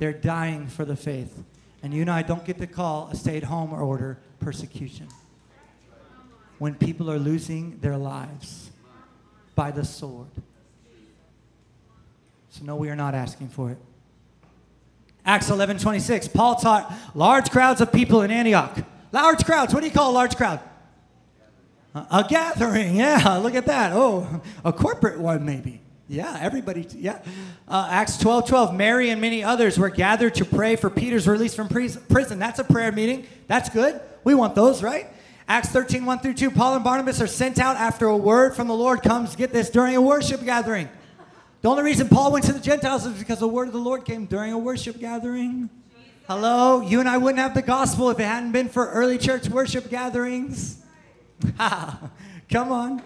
They're 0.02 0.12
dying 0.12 0.66
for 0.66 0.84
the 0.84 0.96
faith. 0.96 1.44
And 1.80 1.94
you 1.94 2.00
and 2.00 2.10
I 2.10 2.22
don't 2.22 2.44
get 2.44 2.58
to 2.58 2.66
call 2.66 3.08
a 3.12 3.14
stay 3.14 3.36
at 3.36 3.44
home 3.44 3.72
order 3.72 4.18
persecution. 4.40 5.06
when 6.58 6.74
people 6.74 7.08
are 7.08 7.20
losing 7.20 7.78
their 7.78 7.96
lives 7.96 8.72
by 9.54 9.70
the 9.70 9.84
sword. 9.84 10.26
So, 12.50 12.64
no, 12.64 12.74
we 12.74 12.90
are 12.90 12.96
not 12.96 13.14
asking 13.14 13.50
for 13.50 13.70
it. 13.70 13.78
Acts 15.24 15.50
11 15.50 15.78
26. 15.78 16.26
Paul 16.26 16.56
taught 16.56 16.92
large 17.14 17.52
crowds 17.52 17.80
of 17.80 17.92
people 17.92 18.22
in 18.22 18.32
Antioch. 18.32 18.76
Large 19.12 19.44
crowds. 19.44 19.72
What 19.72 19.82
do 19.82 19.86
you 19.86 19.94
call 19.94 20.10
a 20.10 20.16
large 20.16 20.34
crowd? 20.34 20.58
A 21.94 22.26
gathering. 22.28 22.96
Yeah, 22.96 23.36
look 23.36 23.54
at 23.54 23.66
that. 23.66 23.92
Oh, 23.94 24.42
a 24.64 24.72
corporate 24.72 25.20
one, 25.20 25.44
maybe. 25.44 25.80
Yeah, 26.08 26.36
everybody. 26.40 26.86
Yeah. 26.96 27.20
Uh, 27.66 27.88
Acts 27.90 28.18
12 28.18 28.48
12. 28.48 28.74
Mary 28.74 29.10
and 29.10 29.20
many 29.20 29.42
others 29.42 29.78
were 29.78 29.88
gathered 29.88 30.34
to 30.36 30.44
pray 30.44 30.76
for 30.76 30.90
Peter's 30.90 31.26
release 31.26 31.54
from 31.54 31.68
prison. 31.68 32.38
That's 32.38 32.58
a 32.58 32.64
prayer 32.64 32.92
meeting. 32.92 33.26
That's 33.46 33.68
good. 33.68 34.00
We 34.24 34.34
want 34.34 34.54
those, 34.54 34.82
right? 34.82 35.06
Acts 35.48 35.68
13 35.68 36.04
1 36.04 36.18
through 36.20 36.34
2. 36.34 36.50
Paul 36.50 36.74
and 36.74 36.84
Barnabas 36.84 37.20
are 37.20 37.26
sent 37.26 37.58
out 37.58 37.76
after 37.76 38.06
a 38.06 38.16
word 38.16 38.54
from 38.54 38.68
the 38.68 38.74
Lord 38.74 39.02
comes, 39.02 39.36
get 39.36 39.52
this, 39.52 39.70
during 39.70 39.96
a 39.96 40.00
worship 40.00 40.44
gathering. 40.44 40.88
The 41.62 41.68
only 41.68 41.82
reason 41.82 42.08
Paul 42.08 42.32
went 42.32 42.44
to 42.46 42.52
the 42.52 42.60
Gentiles 42.60 43.06
is 43.06 43.18
because 43.18 43.38
the 43.38 43.48
word 43.48 43.68
of 43.68 43.72
the 43.72 43.80
Lord 43.80 44.04
came 44.04 44.26
during 44.26 44.52
a 44.52 44.58
worship 44.58 44.98
gathering. 44.98 45.70
Hello? 46.28 46.80
You 46.80 47.00
and 47.00 47.08
I 47.08 47.18
wouldn't 47.18 47.38
have 47.38 47.54
the 47.54 47.62
gospel 47.62 48.10
if 48.10 48.18
it 48.18 48.24
hadn't 48.24 48.52
been 48.52 48.68
for 48.68 48.88
early 48.88 49.18
church 49.18 49.48
worship 49.48 49.88
gatherings. 49.88 50.82
Come 51.58 52.72
on. 52.72 53.02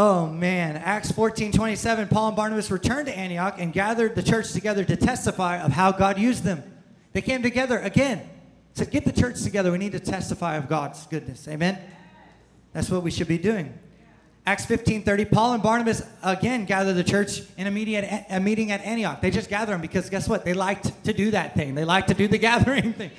Oh 0.00 0.28
man, 0.28 0.76
Acts 0.76 1.10
14 1.10 1.50
27, 1.50 2.06
Paul 2.06 2.28
and 2.28 2.36
Barnabas 2.36 2.70
returned 2.70 3.08
to 3.08 3.18
Antioch 3.18 3.56
and 3.58 3.72
gathered 3.72 4.14
the 4.14 4.22
church 4.22 4.52
together 4.52 4.84
to 4.84 4.94
testify 4.94 5.58
of 5.58 5.72
how 5.72 5.90
God 5.90 6.20
used 6.20 6.44
them. 6.44 6.62
They 7.14 7.20
came 7.20 7.42
together 7.42 7.80
again 7.80 8.22
to 8.76 8.86
get 8.86 9.04
the 9.04 9.10
church 9.10 9.42
together. 9.42 9.72
We 9.72 9.78
need 9.78 9.90
to 9.90 9.98
testify 9.98 10.54
of 10.54 10.68
God's 10.68 11.04
goodness. 11.08 11.48
Amen? 11.48 11.80
That's 12.72 12.90
what 12.90 13.02
we 13.02 13.10
should 13.10 13.26
be 13.26 13.38
doing. 13.38 13.76
Acts 14.46 14.66
15 14.66 15.02
30, 15.02 15.24
Paul 15.24 15.54
and 15.54 15.62
Barnabas 15.64 16.04
again 16.22 16.64
gather 16.64 16.94
the 16.94 17.02
church 17.02 17.42
in 17.56 17.66
a 17.66 17.70
meeting, 17.72 17.96
at, 17.96 18.26
a 18.30 18.38
meeting 18.38 18.70
at 18.70 18.80
Antioch. 18.82 19.20
They 19.20 19.32
just 19.32 19.50
gather 19.50 19.72
them 19.72 19.80
because 19.80 20.08
guess 20.08 20.28
what? 20.28 20.44
They 20.44 20.54
liked 20.54 21.06
to 21.06 21.12
do 21.12 21.32
that 21.32 21.56
thing. 21.56 21.74
They 21.74 21.84
liked 21.84 22.06
to 22.06 22.14
do 22.14 22.28
the 22.28 22.38
gathering 22.48 22.92
thing. 22.92 23.10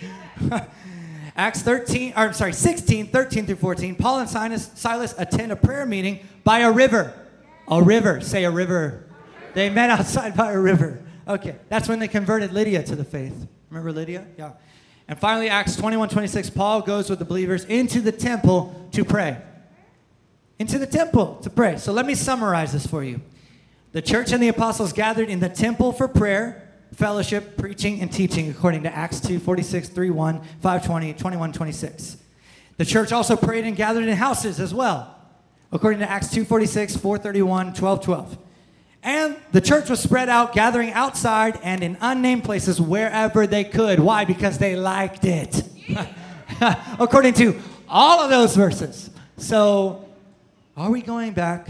Acts 1.39 1.62
13, 1.62 2.13
or 2.13 2.17
I'm 2.17 2.34
sorry, 2.34 2.53
16, 2.53 3.08
13 3.08 3.46
through 3.46 3.55
14, 3.55 3.96
Paul 3.96 4.19
and 4.19 4.29
Silas, 4.29 4.69
Silas 4.75 5.15
attend 5.17 5.51
a 5.51 5.55
prayer 5.55 5.86
meeting 5.86 6.19
by 6.43 6.60
a 6.60 6.72
river. 6.72 7.13
A 7.67 7.81
river. 7.81 8.22
Say 8.22 8.43
a 8.43 8.51
river. 8.51 9.05
They 9.53 9.69
met 9.69 9.89
outside 9.89 10.36
by 10.36 10.51
a 10.51 10.60
river. 10.60 11.03
Okay, 11.27 11.55
that's 11.69 11.88
when 11.88 12.00
they 12.00 12.08
converted 12.08 12.51
Lydia 12.51 12.84
to 12.84 12.96
the 12.96 13.05
faith. 13.05 13.48
Remember 13.69 13.91
Lydia? 13.91 14.27
Yeah. 14.38 14.51
And 15.08 15.17
finally, 15.17 15.50
Acts 15.50 15.75
21, 15.75 16.10
26, 16.10 16.50
Paul 16.51 16.81
goes 16.81 17.10
with 17.10 17.19
the 17.19 17.25
believers 17.25 17.65
into 17.65 18.01
the 18.01 18.12
temple 18.12 18.88
to 18.91 19.05
pray 19.05 19.38
into 20.60 20.77
the 20.77 20.86
temple 20.86 21.36
to 21.41 21.50
pray. 21.50 21.77
So 21.77 21.93
let 21.93 22.05
me 22.05 22.13
summarize 22.13 22.74
this 22.74 22.86
for 22.86 23.03
you. 23.03 23.22
The 23.93 24.01
church 24.01 24.31
and 24.31 24.43
the 24.43 24.50
apostles 24.50 24.93
gathered 24.93 25.29
in 25.29 25.39
the 25.39 25.50
temple 25.50 25.93
for 25.93 26.08
prayer, 26.08 26.69
fellowship, 26.93 27.58
preaching, 27.58 28.01
and 28.01 28.12
teaching, 28.12 28.50
according 28.50 28.84
to 28.84 28.96
Acts 28.96 29.19
2 29.19 29.39
46, 29.39 29.89
3 29.89 30.10
1, 30.10 30.41
5 30.62 30.86
20, 30.86 31.13
21 31.13 31.53
26. 31.53 32.17
The 32.77 32.86
church 32.86 33.12
also 33.12 33.36
prayed 33.36 33.65
and 33.65 33.75
gathered 33.75 34.05
in 34.05 34.15
houses 34.15 34.60
as 34.60 34.74
well, 34.74 35.15
according 35.72 36.00
to 36.00 36.10
Acts 36.10 36.31
2 36.31 36.46
46, 36.46 36.98
4 36.98 37.17
31, 37.17 37.74
12 37.74 38.03
12. 38.03 38.38
And 39.01 39.38
the 39.51 39.62
church 39.62 39.89
was 39.89 40.01
spread 40.01 40.27
out, 40.27 40.53
gathering 40.53 40.91
outside 40.91 41.58
and 41.63 41.84
in 41.84 41.98
unnamed 42.01 42.43
places 42.43 42.81
wherever 42.81 43.48
they 43.48 43.63
could. 43.63 44.00
Why? 44.00 44.25
Because 44.25 44.58
they 44.58 44.75
liked 44.75 45.24
it. 45.24 45.63
according 47.00 47.34
to 47.36 47.60
all 47.88 48.19
of 48.19 48.29
those 48.29 48.55
verses. 48.55 49.10
So 49.38 50.05
are 50.75 50.89
we 50.89 51.01
going 51.01 51.34
back 51.34 51.69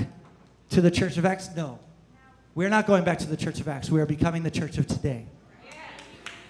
to 0.71 0.81
the 0.81 0.91
church 0.91 1.17
of 1.17 1.25
Acts? 1.25 1.49
No. 1.55 1.79
We're 2.59 2.67
not 2.67 2.87
going 2.87 3.05
back 3.05 3.19
to 3.19 3.25
the 3.25 3.37
church 3.37 3.61
of 3.61 3.69
Acts. 3.69 3.89
We 3.89 4.01
are 4.01 4.05
becoming 4.05 4.43
the 4.43 4.51
church 4.51 4.77
of 4.77 4.85
today. 4.85 5.25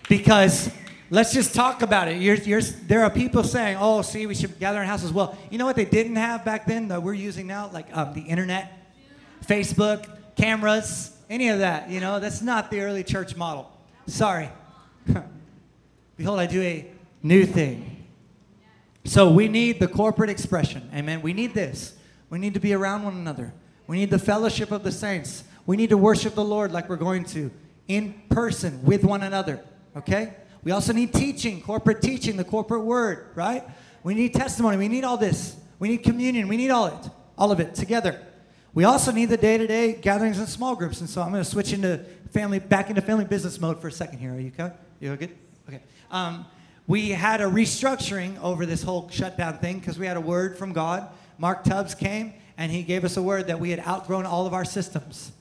Because 0.09 0.71
let's 1.11 1.31
just 1.31 1.53
talk 1.53 1.83
about 1.83 2.07
it. 2.07 2.19
You're, 2.19 2.33
you're, 2.37 2.61
there 2.61 3.03
are 3.03 3.11
people 3.11 3.43
saying, 3.43 3.77
oh, 3.79 4.01
see, 4.01 4.25
we 4.25 4.33
should 4.33 4.57
gather 4.57 4.81
in 4.81 4.87
houses. 4.87 5.13
Well, 5.13 5.37
you 5.51 5.59
know 5.59 5.67
what 5.67 5.75
they 5.75 5.85
didn't 5.85 6.15
have 6.15 6.43
back 6.43 6.65
then 6.65 6.87
that 6.87 7.03
we're 7.03 7.13
using 7.13 7.45
now? 7.45 7.69
Like 7.71 7.95
um, 7.95 8.15
the 8.15 8.21
internet, 8.21 8.89
Facebook, 9.45 10.07
cameras, 10.35 11.15
any 11.29 11.49
of 11.49 11.59
that. 11.59 11.91
You 11.91 11.99
know, 11.99 12.19
that's 12.19 12.41
not 12.41 12.71
the 12.71 12.81
early 12.81 13.03
church 13.03 13.35
model. 13.35 13.71
Sorry. 14.07 14.49
Behold, 16.17 16.39
I 16.39 16.47
do 16.47 16.63
a 16.63 16.89
new 17.21 17.45
thing. 17.45 18.03
So 19.05 19.29
we 19.29 19.47
need 19.47 19.79
the 19.79 19.87
corporate 19.87 20.31
expression. 20.31 20.89
Amen. 20.91 21.21
We 21.21 21.33
need 21.33 21.53
this. 21.53 21.93
We 22.31 22.39
need 22.39 22.55
to 22.55 22.59
be 22.59 22.73
around 22.73 23.03
one 23.03 23.13
another. 23.13 23.53
We 23.85 23.99
need 23.99 24.09
the 24.09 24.17
fellowship 24.17 24.71
of 24.71 24.81
the 24.81 24.91
saints. 24.91 25.43
We 25.69 25.77
need 25.77 25.91
to 25.91 25.97
worship 25.97 26.33
the 26.33 26.43
Lord 26.43 26.71
like 26.71 26.89
we're 26.89 26.95
going 26.95 27.25
to 27.25 27.51
in 27.87 28.23
person 28.29 28.83
with 28.83 29.03
one 29.03 29.21
another. 29.21 29.63
Okay? 29.95 30.33
We 30.63 30.71
also 30.71 30.93
need 30.93 31.13
teaching, 31.13 31.61
corporate 31.61 32.01
teaching, 32.01 32.37
the 32.37 32.43
corporate 32.43 32.81
word, 32.81 33.27
right? 33.35 33.63
We 34.01 34.15
need 34.15 34.33
testimony. 34.33 34.77
We 34.77 34.87
need 34.87 35.03
all 35.03 35.17
this. 35.17 35.55
We 35.77 35.89
need 35.89 35.99
communion. 35.99 36.47
We 36.47 36.57
need 36.57 36.71
all 36.71 36.87
it, 36.87 37.11
all 37.37 37.51
of 37.51 37.59
it 37.59 37.75
together. 37.75 38.19
We 38.73 38.85
also 38.85 39.11
need 39.11 39.25
the 39.25 39.37
day-to-day 39.37 39.99
gatherings 40.01 40.39
and 40.39 40.49
small 40.49 40.75
groups. 40.75 41.01
And 41.01 41.09
so 41.09 41.21
I'm 41.21 41.29
going 41.29 41.43
to 41.43 41.47
switch 41.47 41.71
into 41.71 42.03
family, 42.31 42.57
back 42.57 42.89
into 42.89 43.03
family 43.03 43.25
business 43.25 43.61
mode 43.61 43.79
for 43.79 43.89
a 43.89 43.91
second 43.91 44.17
here. 44.17 44.33
Are 44.33 44.39
you 44.39 44.51
okay? 44.57 44.73
You 44.99 45.15
good? 45.17 45.37
Okay. 45.67 45.81
Um, 46.09 46.47
we 46.87 47.11
had 47.11 47.41
a 47.41 47.45
restructuring 47.45 48.41
over 48.41 48.65
this 48.65 48.81
whole 48.81 49.07
shutdown 49.11 49.59
thing 49.59 49.77
because 49.77 49.99
we 49.99 50.07
had 50.07 50.17
a 50.17 50.21
word 50.21 50.57
from 50.57 50.73
God 50.73 51.07
Mark 51.39 51.63
Tubbs 51.63 51.95
came 51.95 52.33
and 52.57 52.71
he 52.71 52.83
gave 52.83 53.05
us 53.05 53.17
a 53.17 53.21
word 53.21 53.47
that 53.47 53.59
we 53.59 53.69
had 53.69 53.79
outgrown 53.87 54.25
all 54.25 54.45
of 54.45 54.53
our 54.53 54.65
systems. 54.65 55.31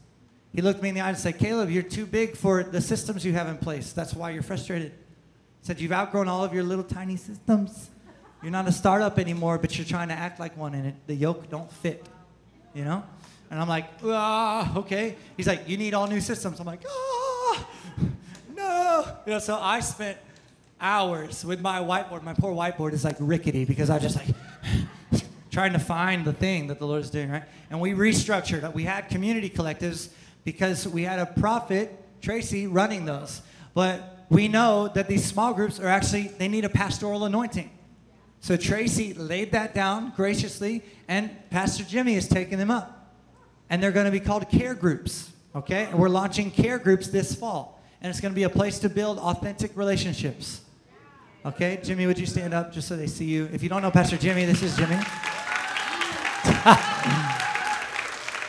He 0.54 0.62
looked 0.62 0.82
me 0.82 0.88
in 0.88 0.94
the 0.94 1.00
eye 1.00 1.10
and 1.10 1.18
said, 1.18 1.38
Caleb, 1.38 1.70
you're 1.70 1.82
too 1.82 2.06
big 2.06 2.36
for 2.36 2.62
the 2.62 2.80
systems 2.80 3.24
you 3.24 3.32
have 3.32 3.48
in 3.48 3.58
place. 3.58 3.92
That's 3.92 4.14
why 4.14 4.30
you're 4.30 4.42
frustrated. 4.42 4.92
He 4.92 5.66
said, 5.66 5.80
You've 5.80 5.92
outgrown 5.92 6.28
all 6.28 6.44
of 6.44 6.54
your 6.54 6.64
little 6.64 6.84
tiny 6.84 7.16
systems. 7.16 7.90
You're 8.42 8.52
not 8.52 8.68
a 8.68 8.72
startup 8.72 9.18
anymore, 9.18 9.58
but 9.58 9.76
you're 9.76 9.86
trying 9.86 10.08
to 10.08 10.14
act 10.14 10.38
like 10.38 10.56
one, 10.56 10.74
and 10.74 10.86
it, 10.86 10.94
the 11.06 11.14
yoke 11.14 11.50
don't 11.50 11.70
fit. 11.70 12.06
You 12.72 12.84
know? 12.84 13.02
And 13.50 13.60
I'm 13.60 13.68
like, 13.68 13.86
ah, 14.04 14.76
okay. 14.78 15.16
He's 15.36 15.46
like, 15.46 15.68
you 15.68 15.76
need 15.76 15.94
all 15.94 16.06
new 16.06 16.20
systems. 16.20 16.60
I'm 16.60 16.66
like, 16.66 16.84
ah, 16.86 17.68
no. 18.54 19.06
You 19.26 19.32
know, 19.32 19.38
so 19.38 19.58
I 19.60 19.80
spent 19.80 20.18
hours 20.80 21.44
with 21.44 21.60
my 21.60 21.80
whiteboard. 21.80 22.22
My 22.22 22.34
poor 22.34 22.52
whiteboard 22.52 22.92
is 22.92 23.04
like 23.04 23.16
rickety 23.18 23.64
because 23.64 23.90
I 23.90 23.98
just 23.98 24.16
like 24.16 24.28
trying 25.50 25.72
to 25.72 25.78
find 25.78 26.24
the 26.24 26.32
thing 26.32 26.66
that 26.68 26.78
the 26.78 26.86
Lord 26.86 27.02
is 27.02 27.10
doing, 27.10 27.30
right? 27.30 27.44
And 27.70 27.80
we 27.80 27.92
restructured. 27.92 28.72
We 28.74 28.84
had 28.84 29.08
community 29.08 29.48
collectives 29.48 30.10
because 30.52 30.88
we 30.88 31.02
had 31.02 31.18
a 31.18 31.26
prophet, 31.26 31.94
Tracy, 32.22 32.66
running 32.66 33.04
those. 33.04 33.42
But 33.74 34.24
we 34.30 34.48
know 34.48 34.88
that 34.94 35.06
these 35.06 35.22
small 35.22 35.52
groups 35.52 35.78
are 35.78 35.88
actually, 35.88 36.28
they 36.28 36.48
need 36.48 36.64
a 36.64 36.70
pastoral 36.70 37.26
anointing. 37.26 37.70
So 38.40 38.56
Tracy 38.56 39.12
laid 39.12 39.52
that 39.52 39.74
down 39.74 40.14
graciously, 40.16 40.82
and 41.06 41.30
Pastor 41.50 41.84
Jimmy 41.84 42.14
is 42.14 42.28
taking 42.28 42.56
them 42.56 42.70
up. 42.70 43.14
And 43.68 43.82
they're 43.82 43.92
going 43.92 44.06
to 44.06 44.10
be 44.10 44.20
called 44.20 44.48
care 44.48 44.74
groups, 44.74 45.30
okay? 45.54 45.84
And 45.84 45.98
we're 45.98 46.08
launching 46.08 46.50
care 46.50 46.78
groups 46.78 47.08
this 47.08 47.34
fall. 47.34 47.82
And 48.00 48.08
it's 48.08 48.20
going 48.20 48.32
to 48.32 48.36
be 48.36 48.44
a 48.44 48.50
place 48.50 48.78
to 48.78 48.88
build 48.88 49.18
authentic 49.18 49.76
relationships. 49.76 50.62
Okay, 51.44 51.78
Jimmy, 51.82 52.06
would 52.06 52.18
you 52.18 52.26
stand 52.26 52.54
up 52.54 52.72
just 52.72 52.88
so 52.88 52.96
they 52.96 53.06
see 53.06 53.26
you? 53.26 53.50
If 53.52 53.62
you 53.62 53.68
don't 53.68 53.82
know 53.82 53.90
Pastor 53.90 54.16
Jimmy, 54.16 54.46
this 54.46 54.62
is 54.62 54.74
Jimmy. 54.78 54.98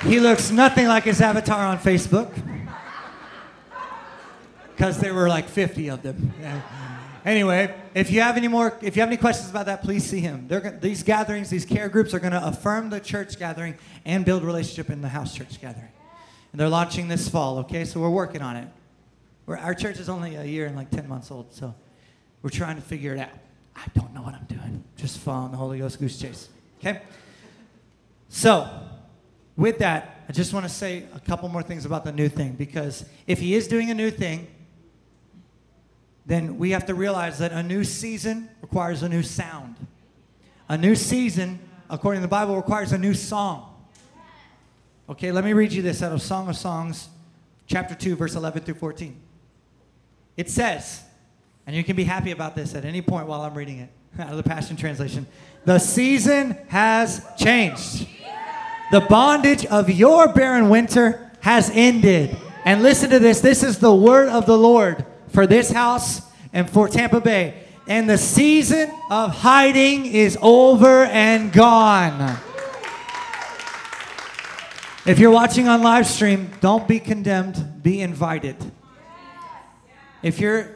He 0.10 0.20
looks 0.20 0.50
nothing 0.50 0.88
like 0.88 1.04
his 1.04 1.22
avatar 1.22 1.66
on 1.66 1.78
Facebook. 1.78 2.34
Because 4.76 5.00
there 5.00 5.14
were 5.14 5.30
like 5.30 5.48
50 5.48 5.90
of 5.90 6.02
them. 6.02 6.34
Anyway, 7.24 7.76
if 7.94 8.10
you 8.10 8.22
have 8.22 8.38
any 8.38 8.48
more, 8.48 8.76
if 8.82 8.96
you 8.96 9.02
have 9.02 9.10
any 9.10 9.18
questions 9.18 9.52
about 9.52 9.68
that, 9.68 9.84
please 9.84 10.04
see 10.04 10.20
him. 10.20 10.48
They're, 10.48 10.80
these 10.82 11.04
gatherings, 11.04 11.50
these 11.50 11.66
care 11.66 11.90
groups 11.90 12.14
are 12.14 12.20
going 12.20 12.32
to 12.32 12.44
affirm 12.48 12.90
the 12.90 13.00
church 13.00 13.38
gathering 13.38 13.78
and 14.04 14.26
build 14.26 14.44
relationship 14.44 14.90
in 14.90 15.02
the 15.02 15.10
house 15.10 15.36
church 15.36 15.62
gathering. 15.62 15.92
And 16.52 16.60
they're 16.60 16.70
launching 16.70 17.08
this 17.08 17.30
fall, 17.30 17.60
okay? 17.60 17.86
So 17.86 18.00
we're 18.00 18.10
working 18.10 18.42
on 18.42 18.56
it. 18.56 18.68
We're, 19.46 19.58
our 19.58 19.76
church 19.76 20.00
is 20.00 20.10
only 20.10 20.36
a 20.36 20.44
year 20.44 20.66
and 20.66 20.76
like 20.76 20.90
10 20.90 21.08
months 21.08 21.30
old, 21.30 21.54
so 21.54 21.76
we're 22.42 22.50
trying 22.50 22.78
to 22.78 22.82
figure 22.82 23.14
it 23.14 23.20
out. 23.20 23.30
I 23.76 23.84
don't 23.94 24.14
know 24.14 24.24
what 24.24 24.34
I'm 24.34 24.46
doing. 24.46 24.84
Just 24.98 25.20
following 25.20 25.52
the 25.52 25.58
Holy 25.58 25.78
Ghost 25.78 26.00
goose 26.00 26.18
chase, 26.18 26.50
okay? 26.80 27.02
So, 28.30 28.89
with 29.60 29.80
that, 29.80 30.24
I 30.30 30.32
just 30.32 30.54
want 30.54 30.66
to 30.66 30.70
say 30.70 31.04
a 31.14 31.20
couple 31.20 31.50
more 31.50 31.62
things 31.62 31.86
about 31.86 32.06
the 32.06 32.14
new 32.14 32.30
thing 32.30 32.54
because 32.54 33.04
if 33.28 33.40
he 33.40 33.56
is 33.56 33.68
doing 33.68 33.92
a 33.92 33.94
new 33.94 34.10
thing, 34.10 34.48
then 36.26 36.58
we 36.58 36.72
have 36.72 36.86
to 36.86 36.96
realize 36.96 37.40
that 37.40 37.52
a 37.52 37.62
new 37.62 37.84
season 37.84 38.50
requires 38.62 39.04
a 39.04 39.10
new 39.10 39.22
sound. 39.22 39.76
A 40.70 40.78
new 40.78 40.96
season, 40.96 41.60
according 41.90 42.22
to 42.22 42.28
the 42.28 42.32
Bible, 42.32 42.56
requires 42.56 42.94
a 42.94 42.98
new 42.98 43.14
song. 43.14 43.66
Okay, 45.10 45.32
let 45.32 45.44
me 45.44 45.52
read 45.52 45.74
you 45.74 45.82
this 45.82 46.02
out 46.02 46.14
of 46.14 46.22
Song 46.22 46.48
of 46.48 46.56
Songs, 46.56 47.10
chapter 47.68 47.96
2, 47.96 48.16
verse 48.16 48.36
11 48.36 48.62
through 48.64 48.76
14. 48.76 49.20
It 50.38 50.50
says, 50.50 51.04
and 51.68 51.76
you 51.76 51.84
can 51.84 51.98
be 51.98 52.06
happy 52.06 52.32
about 52.32 52.56
this 52.56 52.76
at 52.76 52.86
any 52.86 53.02
point 53.02 53.28
while 53.28 53.42
I'm 53.42 53.56
reading 53.56 53.80
it. 53.80 53.90
out 54.20 54.32
of 54.32 54.38
the 54.38 54.44
Passion 54.44 54.76
Translation. 54.76 55.28
The 55.66 55.80
season 55.80 56.58
has 56.68 57.26
changed. 57.38 58.08
The 58.92 59.02
bondage 59.02 59.66
of 59.68 59.90
your 59.90 60.34
barren 60.34 60.70
winter 60.70 61.32
has 61.42 61.70
ended. 61.74 62.36
And 62.66 62.84
listen 62.84 63.10
to 63.12 63.20
this 63.20 63.40
this 63.42 63.64
is 63.64 63.80
the 63.80 63.94
word 63.94 64.30
of 64.30 64.46
the 64.46 64.58
Lord 64.58 65.06
for 65.30 65.48
this 65.48 65.72
house 65.72 66.22
and 66.54 66.70
for 66.70 66.88
Tampa 66.88 67.22
Bay. 67.22 67.64
And 67.88 68.10
the 68.10 68.18
season 68.18 68.92
of 69.10 69.32
hiding 69.32 70.06
is 70.06 70.38
over 70.42 71.06
and 71.06 71.52
gone. 71.52 72.38
If 75.06 75.18
you're 75.18 75.32
watching 75.32 75.68
on 75.68 75.82
live 75.82 76.06
stream, 76.06 76.52
don't 76.62 76.88
be 76.88 77.00
condemned, 77.00 77.82
be 77.82 78.02
invited. 78.02 78.58
If 80.22 80.40
you're 80.40 80.76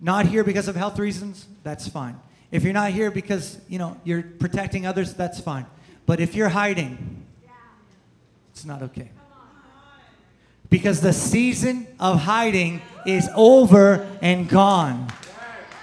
not 0.00 0.26
here 0.26 0.42
because 0.42 0.66
of 0.66 0.74
health 0.74 0.98
reasons, 0.98 1.46
that's 1.62 1.86
fine. 1.86 2.18
If 2.50 2.64
you're 2.64 2.72
not 2.72 2.90
here 2.90 3.10
because, 3.10 3.58
you 3.68 3.78
know, 3.78 3.96
you're 4.02 4.22
protecting 4.22 4.86
others, 4.86 5.14
that's 5.14 5.38
fine. 5.38 5.66
But 6.12 6.20
if 6.20 6.34
you're 6.34 6.50
hiding, 6.50 7.24
it's 8.52 8.66
not 8.66 8.82
okay. 8.82 9.10
Because 10.68 11.00
the 11.00 11.14
season 11.14 11.86
of 11.98 12.20
hiding 12.20 12.82
is 13.06 13.30
over 13.34 14.06
and 14.20 14.46
gone. 14.46 15.10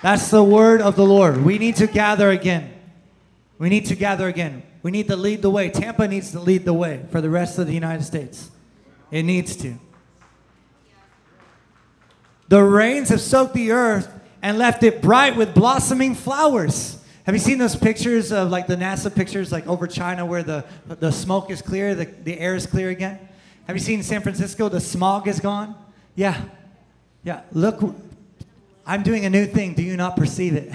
That's 0.03 0.29
the 0.29 0.43
word 0.43 0.81
of 0.81 0.95
the 0.95 1.03
Lord. 1.03 1.43
We 1.43 1.57
need 1.57 1.77
to 1.77 1.87
gather 1.87 2.29
again. 2.29 2.71
We 3.57 3.69
need 3.69 3.87
to 3.87 3.95
gather 3.95 4.27
again. 4.27 4.61
We 4.83 4.91
need 4.91 5.07
to 5.07 5.15
lead 5.15 5.41
the 5.41 5.49
way. 5.49 5.71
Tampa 5.71 6.07
needs 6.07 6.29
to 6.33 6.39
lead 6.39 6.63
the 6.63 6.73
way 6.73 7.07
for 7.09 7.21
the 7.21 7.29
rest 7.31 7.57
of 7.57 7.65
the 7.65 7.73
United 7.73 8.03
States. 8.03 8.51
It 9.09 9.23
needs 9.23 9.55
to. 9.55 9.79
The 12.49 12.61
rains 12.61 13.09
have 13.09 13.21
soaked 13.21 13.55
the 13.55 13.71
earth 13.71 14.13
and 14.43 14.59
left 14.59 14.83
it 14.83 15.01
bright 15.01 15.35
with 15.35 15.55
blossoming 15.55 16.13
flowers. 16.13 16.98
Have 17.29 17.35
you 17.35 17.41
seen 17.41 17.59
those 17.59 17.75
pictures 17.75 18.31
of 18.31 18.49
like 18.49 18.65
the 18.65 18.75
NASA 18.75 19.13
pictures, 19.13 19.51
like 19.51 19.67
over 19.67 19.85
China, 19.85 20.25
where 20.25 20.41
the, 20.41 20.65
the 20.87 21.11
smoke 21.11 21.51
is 21.51 21.61
clear, 21.61 21.93
the, 21.93 22.05
the 22.05 22.39
air 22.39 22.55
is 22.55 22.65
clear 22.65 22.89
again? 22.89 23.19
Have 23.67 23.75
you 23.75 23.83
seen 23.83 24.01
San 24.01 24.23
Francisco, 24.23 24.67
the 24.67 24.79
smog 24.79 25.27
is 25.27 25.39
gone? 25.39 25.75
Yeah. 26.15 26.41
Yeah. 27.23 27.41
Look, 27.51 27.95
I'm 28.83 29.03
doing 29.03 29.25
a 29.25 29.29
new 29.29 29.45
thing. 29.45 29.75
Do 29.75 29.83
you 29.83 29.95
not 29.95 30.15
perceive 30.15 30.55
it? 30.55 30.73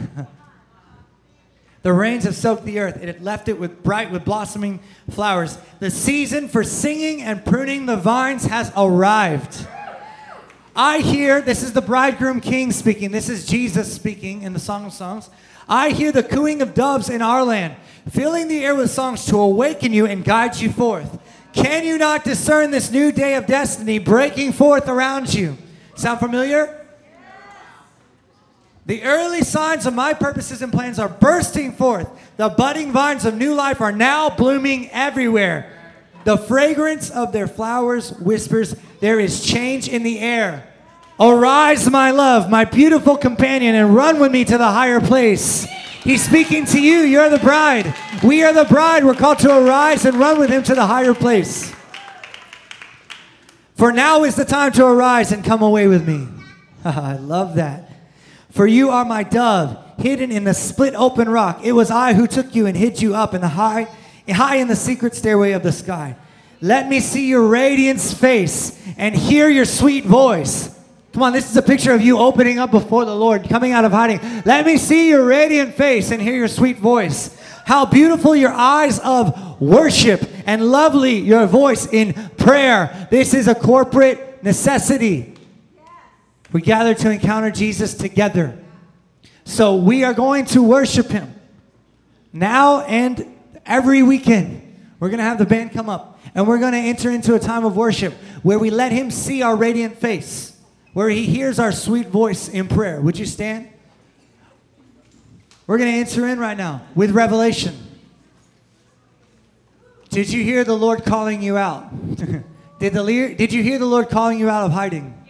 the 1.82 1.92
rains 1.92 2.22
have 2.22 2.36
soaked 2.36 2.64
the 2.64 2.78
earth. 2.78 3.02
It 3.02 3.08
had 3.08 3.20
left 3.20 3.48
it 3.48 3.58
with 3.58 3.82
bright, 3.82 4.12
with 4.12 4.24
blossoming 4.24 4.78
flowers. 5.10 5.58
The 5.80 5.90
season 5.90 6.46
for 6.46 6.62
singing 6.62 7.20
and 7.20 7.44
pruning 7.44 7.86
the 7.86 7.96
vines 7.96 8.44
has 8.44 8.70
arrived. 8.76 9.66
I 10.76 10.98
hear, 10.98 11.40
this 11.40 11.64
is 11.64 11.72
the 11.72 11.82
bridegroom 11.82 12.40
king 12.40 12.70
speaking. 12.70 13.10
This 13.10 13.28
is 13.28 13.44
Jesus 13.44 13.92
speaking 13.92 14.42
in 14.42 14.52
the 14.52 14.60
Song 14.60 14.84
of 14.86 14.92
Songs. 14.92 15.30
I 15.68 15.90
hear 15.90 16.12
the 16.12 16.22
cooing 16.22 16.62
of 16.62 16.74
doves 16.74 17.08
in 17.08 17.22
our 17.22 17.44
land, 17.44 17.74
filling 18.08 18.48
the 18.48 18.64
air 18.64 18.74
with 18.74 18.90
songs 18.90 19.24
to 19.26 19.38
awaken 19.38 19.92
you 19.92 20.06
and 20.06 20.24
guide 20.24 20.56
you 20.56 20.70
forth. 20.70 21.18
Can 21.52 21.84
you 21.84 21.98
not 21.98 22.24
discern 22.24 22.70
this 22.70 22.90
new 22.90 23.12
day 23.12 23.34
of 23.34 23.46
destiny 23.46 23.98
breaking 23.98 24.52
forth 24.52 24.88
around 24.88 25.32
you? 25.32 25.56
Sound 25.94 26.18
familiar? 26.18 26.80
The 28.86 29.02
early 29.02 29.42
signs 29.42 29.86
of 29.86 29.94
my 29.94 30.12
purposes 30.12 30.60
and 30.60 30.72
plans 30.72 30.98
are 30.98 31.08
bursting 31.08 31.72
forth. 31.72 32.08
The 32.36 32.50
budding 32.50 32.92
vines 32.92 33.24
of 33.24 33.34
new 33.34 33.54
life 33.54 33.80
are 33.80 33.92
now 33.92 34.28
blooming 34.28 34.90
everywhere. 34.90 35.70
The 36.24 36.36
fragrance 36.36 37.10
of 37.10 37.32
their 37.32 37.46
flowers 37.46 38.12
whispers, 38.12 38.74
There 39.00 39.20
is 39.20 39.44
change 39.44 39.88
in 39.88 40.02
the 40.02 40.18
air. 40.18 40.66
Arise, 41.18 41.88
my 41.88 42.10
love, 42.10 42.50
my 42.50 42.64
beautiful 42.64 43.16
companion, 43.16 43.74
and 43.76 43.94
run 43.94 44.18
with 44.18 44.32
me 44.32 44.44
to 44.44 44.58
the 44.58 44.70
higher 44.70 45.00
place. 45.00 45.64
He's 46.02 46.24
speaking 46.24 46.66
to 46.66 46.80
you. 46.80 47.00
You're 47.00 47.30
the 47.30 47.38
bride. 47.38 47.94
We 48.22 48.42
are 48.42 48.52
the 48.52 48.64
bride. 48.64 49.04
We're 49.04 49.14
called 49.14 49.38
to 49.40 49.56
arise 49.56 50.04
and 50.04 50.16
run 50.16 50.38
with 50.38 50.50
him 50.50 50.62
to 50.64 50.74
the 50.74 50.86
higher 50.86 51.14
place. 51.14 51.72
For 53.76 53.92
now 53.92 54.24
is 54.24 54.34
the 54.34 54.44
time 54.44 54.72
to 54.72 54.84
arise 54.84 55.30
and 55.30 55.44
come 55.44 55.62
away 55.62 55.86
with 55.86 56.06
me. 56.06 56.28
I 56.84 57.16
love 57.16 57.54
that. 57.54 57.90
For 58.50 58.66
you 58.66 58.90
are 58.90 59.04
my 59.04 59.22
dove, 59.22 59.78
hidden 59.98 60.30
in 60.30 60.44
the 60.44 60.54
split 60.54 60.94
open 60.94 61.28
rock. 61.28 61.60
It 61.64 61.72
was 61.72 61.90
I 61.90 62.14
who 62.14 62.26
took 62.26 62.54
you 62.54 62.66
and 62.66 62.76
hid 62.76 63.00
you 63.00 63.14
up 63.14 63.34
in 63.34 63.40
the 63.40 63.48
high, 63.48 63.88
high 64.28 64.56
in 64.56 64.68
the 64.68 64.76
secret 64.76 65.14
stairway 65.14 65.52
of 65.52 65.62
the 65.62 65.72
sky. 65.72 66.16
Let 66.60 66.88
me 66.88 67.00
see 67.00 67.28
your 67.28 67.46
radiance 67.46 68.12
face 68.12 68.78
and 68.96 69.14
hear 69.14 69.48
your 69.48 69.64
sweet 69.64 70.04
voice. 70.04 70.74
Come 71.14 71.22
on, 71.22 71.32
this 71.32 71.48
is 71.48 71.56
a 71.56 71.62
picture 71.62 71.92
of 71.92 72.02
you 72.02 72.18
opening 72.18 72.58
up 72.58 72.72
before 72.72 73.04
the 73.04 73.14
Lord, 73.14 73.48
coming 73.48 73.70
out 73.70 73.84
of 73.84 73.92
hiding. 73.92 74.18
Let 74.44 74.66
me 74.66 74.76
see 74.76 75.08
your 75.08 75.24
radiant 75.24 75.74
face 75.74 76.10
and 76.10 76.20
hear 76.20 76.34
your 76.34 76.48
sweet 76.48 76.78
voice. 76.78 77.40
How 77.64 77.86
beautiful 77.86 78.34
your 78.34 78.50
eyes 78.50 78.98
of 78.98 79.60
worship 79.60 80.28
and 80.44 80.72
lovely 80.72 81.16
your 81.18 81.46
voice 81.46 81.86
in 81.86 82.14
prayer. 82.36 83.06
This 83.12 83.32
is 83.32 83.46
a 83.46 83.54
corporate 83.54 84.42
necessity. 84.42 85.36
We 86.52 86.60
gather 86.62 86.94
to 86.94 87.10
encounter 87.12 87.52
Jesus 87.52 87.94
together. 87.94 88.58
So 89.44 89.76
we 89.76 90.02
are 90.02 90.14
going 90.14 90.46
to 90.46 90.64
worship 90.64 91.10
him 91.10 91.32
now 92.32 92.80
and 92.80 93.36
every 93.64 94.02
weekend. 94.02 94.62
We're 94.98 95.10
going 95.10 95.18
to 95.18 95.24
have 95.24 95.38
the 95.38 95.46
band 95.46 95.72
come 95.72 95.88
up 95.88 96.20
and 96.34 96.48
we're 96.48 96.58
going 96.58 96.72
to 96.72 96.78
enter 96.78 97.08
into 97.08 97.36
a 97.36 97.38
time 97.38 97.64
of 97.64 97.76
worship 97.76 98.14
where 98.42 98.58
we 98.58 98.70
let 98.70 98.90
him 98.90 99.12
see 99.12 99.42
our 99.42 99.54
radiant 99.54 99.96
face, 99.98 100.53
where 100.94 101.10
he 101.10 101.26
hears 101.26 101.58
our 101.58 101.72
sweet 101.72 102.06
voice 102.06 102.48
in 102.48 102.68
prayer. 102.68 103.00
Would 103.00 103.18
you 103.18 103.26
stand? 103.26 103.68
We're 105.66 105.78
going 105.78 105.90
to 105.90 105.98
answer 105.98 106.26
in 106.26 106.38
right 106.38 106.56
now 106.56 106.82
with 106.94 107.10
revelation. 107.10 107.76
Did 110.10 110.30
you 110.30 110.44
hear 110.44 110.62
the 110.62 110.76
Lord 110.76 111.04
calling 111.04 111.42
you 111.42 111.58
out? 111.58 111.90
did, 112.78 112.92
the, 112.92 113.34
did 113.36 113.52
you 113.52 113.62
hear 113.62 113.78
the 113.78 113.86
Lord 113.86 114.08
calling 114.08 114.38
you 114.38 114.48
out 114.48 114.64
of 114.64 114.72
hiding? 114.72 115.20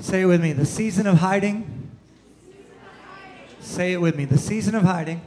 Say 0.00 0.22
it 0.22 0.26
with 0.26 0.42
me. 0.42 0.52
The 0.52 0.66
season 0.66 1.06
of 1.06 1.18
hiding. 1.18 1.90
Say 3.60 3.92
it 3.92 4.00
with 4.00 4.16
me. 4.16 4.24
The 4.24 4.38
season 4.38 4.74
of 4.74 4.82
hiding 4.82 5.20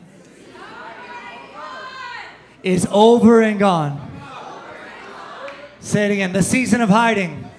is 2.63 2.87
over 2.91 3.41
and 3.41 3.59
gone. 3.59 4.09
Say 5.79 6.05
it 6.05 6.11
again. 6.11 6.33
The 6.33 6.43
season 6.43 6.81
of 6.81 6.89
hiding 6.89 7.50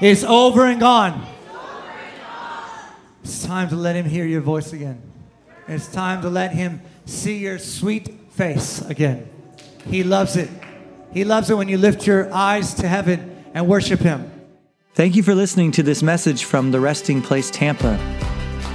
is 0.00 0.24
over 0.24 0.66
and 0.66 0.80
gone. 0.80 1.26
It's 3.22 3.44
time 3.44 3.68
to 3.70 3.76
let 3.76 3.96
him 3.96 4.04
hear 4.04 4.24
your 4.24 4.40
voice 4.40 4.72
again. 4.72 5.02
It's 5.66 5.88
time 5.88 6.22
to 6.22 6.30
let 6.30 6.52
him 6.52 6.80
see 7.06 7.38
your 7.38 7.58
sweet 7.58 8.30
face 8.30 8.80
again. 8.82 9.28
He 9.88 10.04
loves 10.04 10.36
it. 10.36 10.48
He 11.12 11.24
loves 11.24 11.50
it 11.50 11.56
when 11.56 11.68
you 11.68 11.78
lift 11.78 12.06
your 12.06 12.32
eyes 12.32 12.74
to 12.74 12.88
heaven 12.88 13.44
and 13.54 13.66
worship 13.66 14.00
him. 14.00 14.30
Thank 14.94 15.16
you 15.16 15.22
for 15.22 15.34
listening 15.34 15.72
to 15.72 15.82
this 15.82 16.02
message 16.02 16.44
from 16.44 16.70
the 16.70 16.80
Resting 16.80 17.20
Place 17.20 17.50
Tampa. 17.50 17.98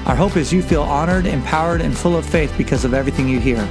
Our 0.05 0.15
hope 0.15 0.35
is 0.35 0.51
you 0.51 0.61
feel 0.61 0.83
honored, 0.83 1.25
empowered, 1.25 1.81
and 1.81 1.95
full 1.95 2.15
of 2.15 2.25
faith 2.25 2.53
because 2.57 2.83
of 2.83 2.93
everything 2.93 3.29
you 3.29 3.39
hear. 3.39 3.65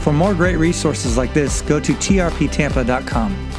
For 0.00 0.12
more 0.12 0.34
great 0.34 0.56
resources 0.56 1.16
like 1.16 1.32
this, 1.34 1.62
go 1.62 1.78
to 1.80 1.92
trptampa.com. 1.92 3.53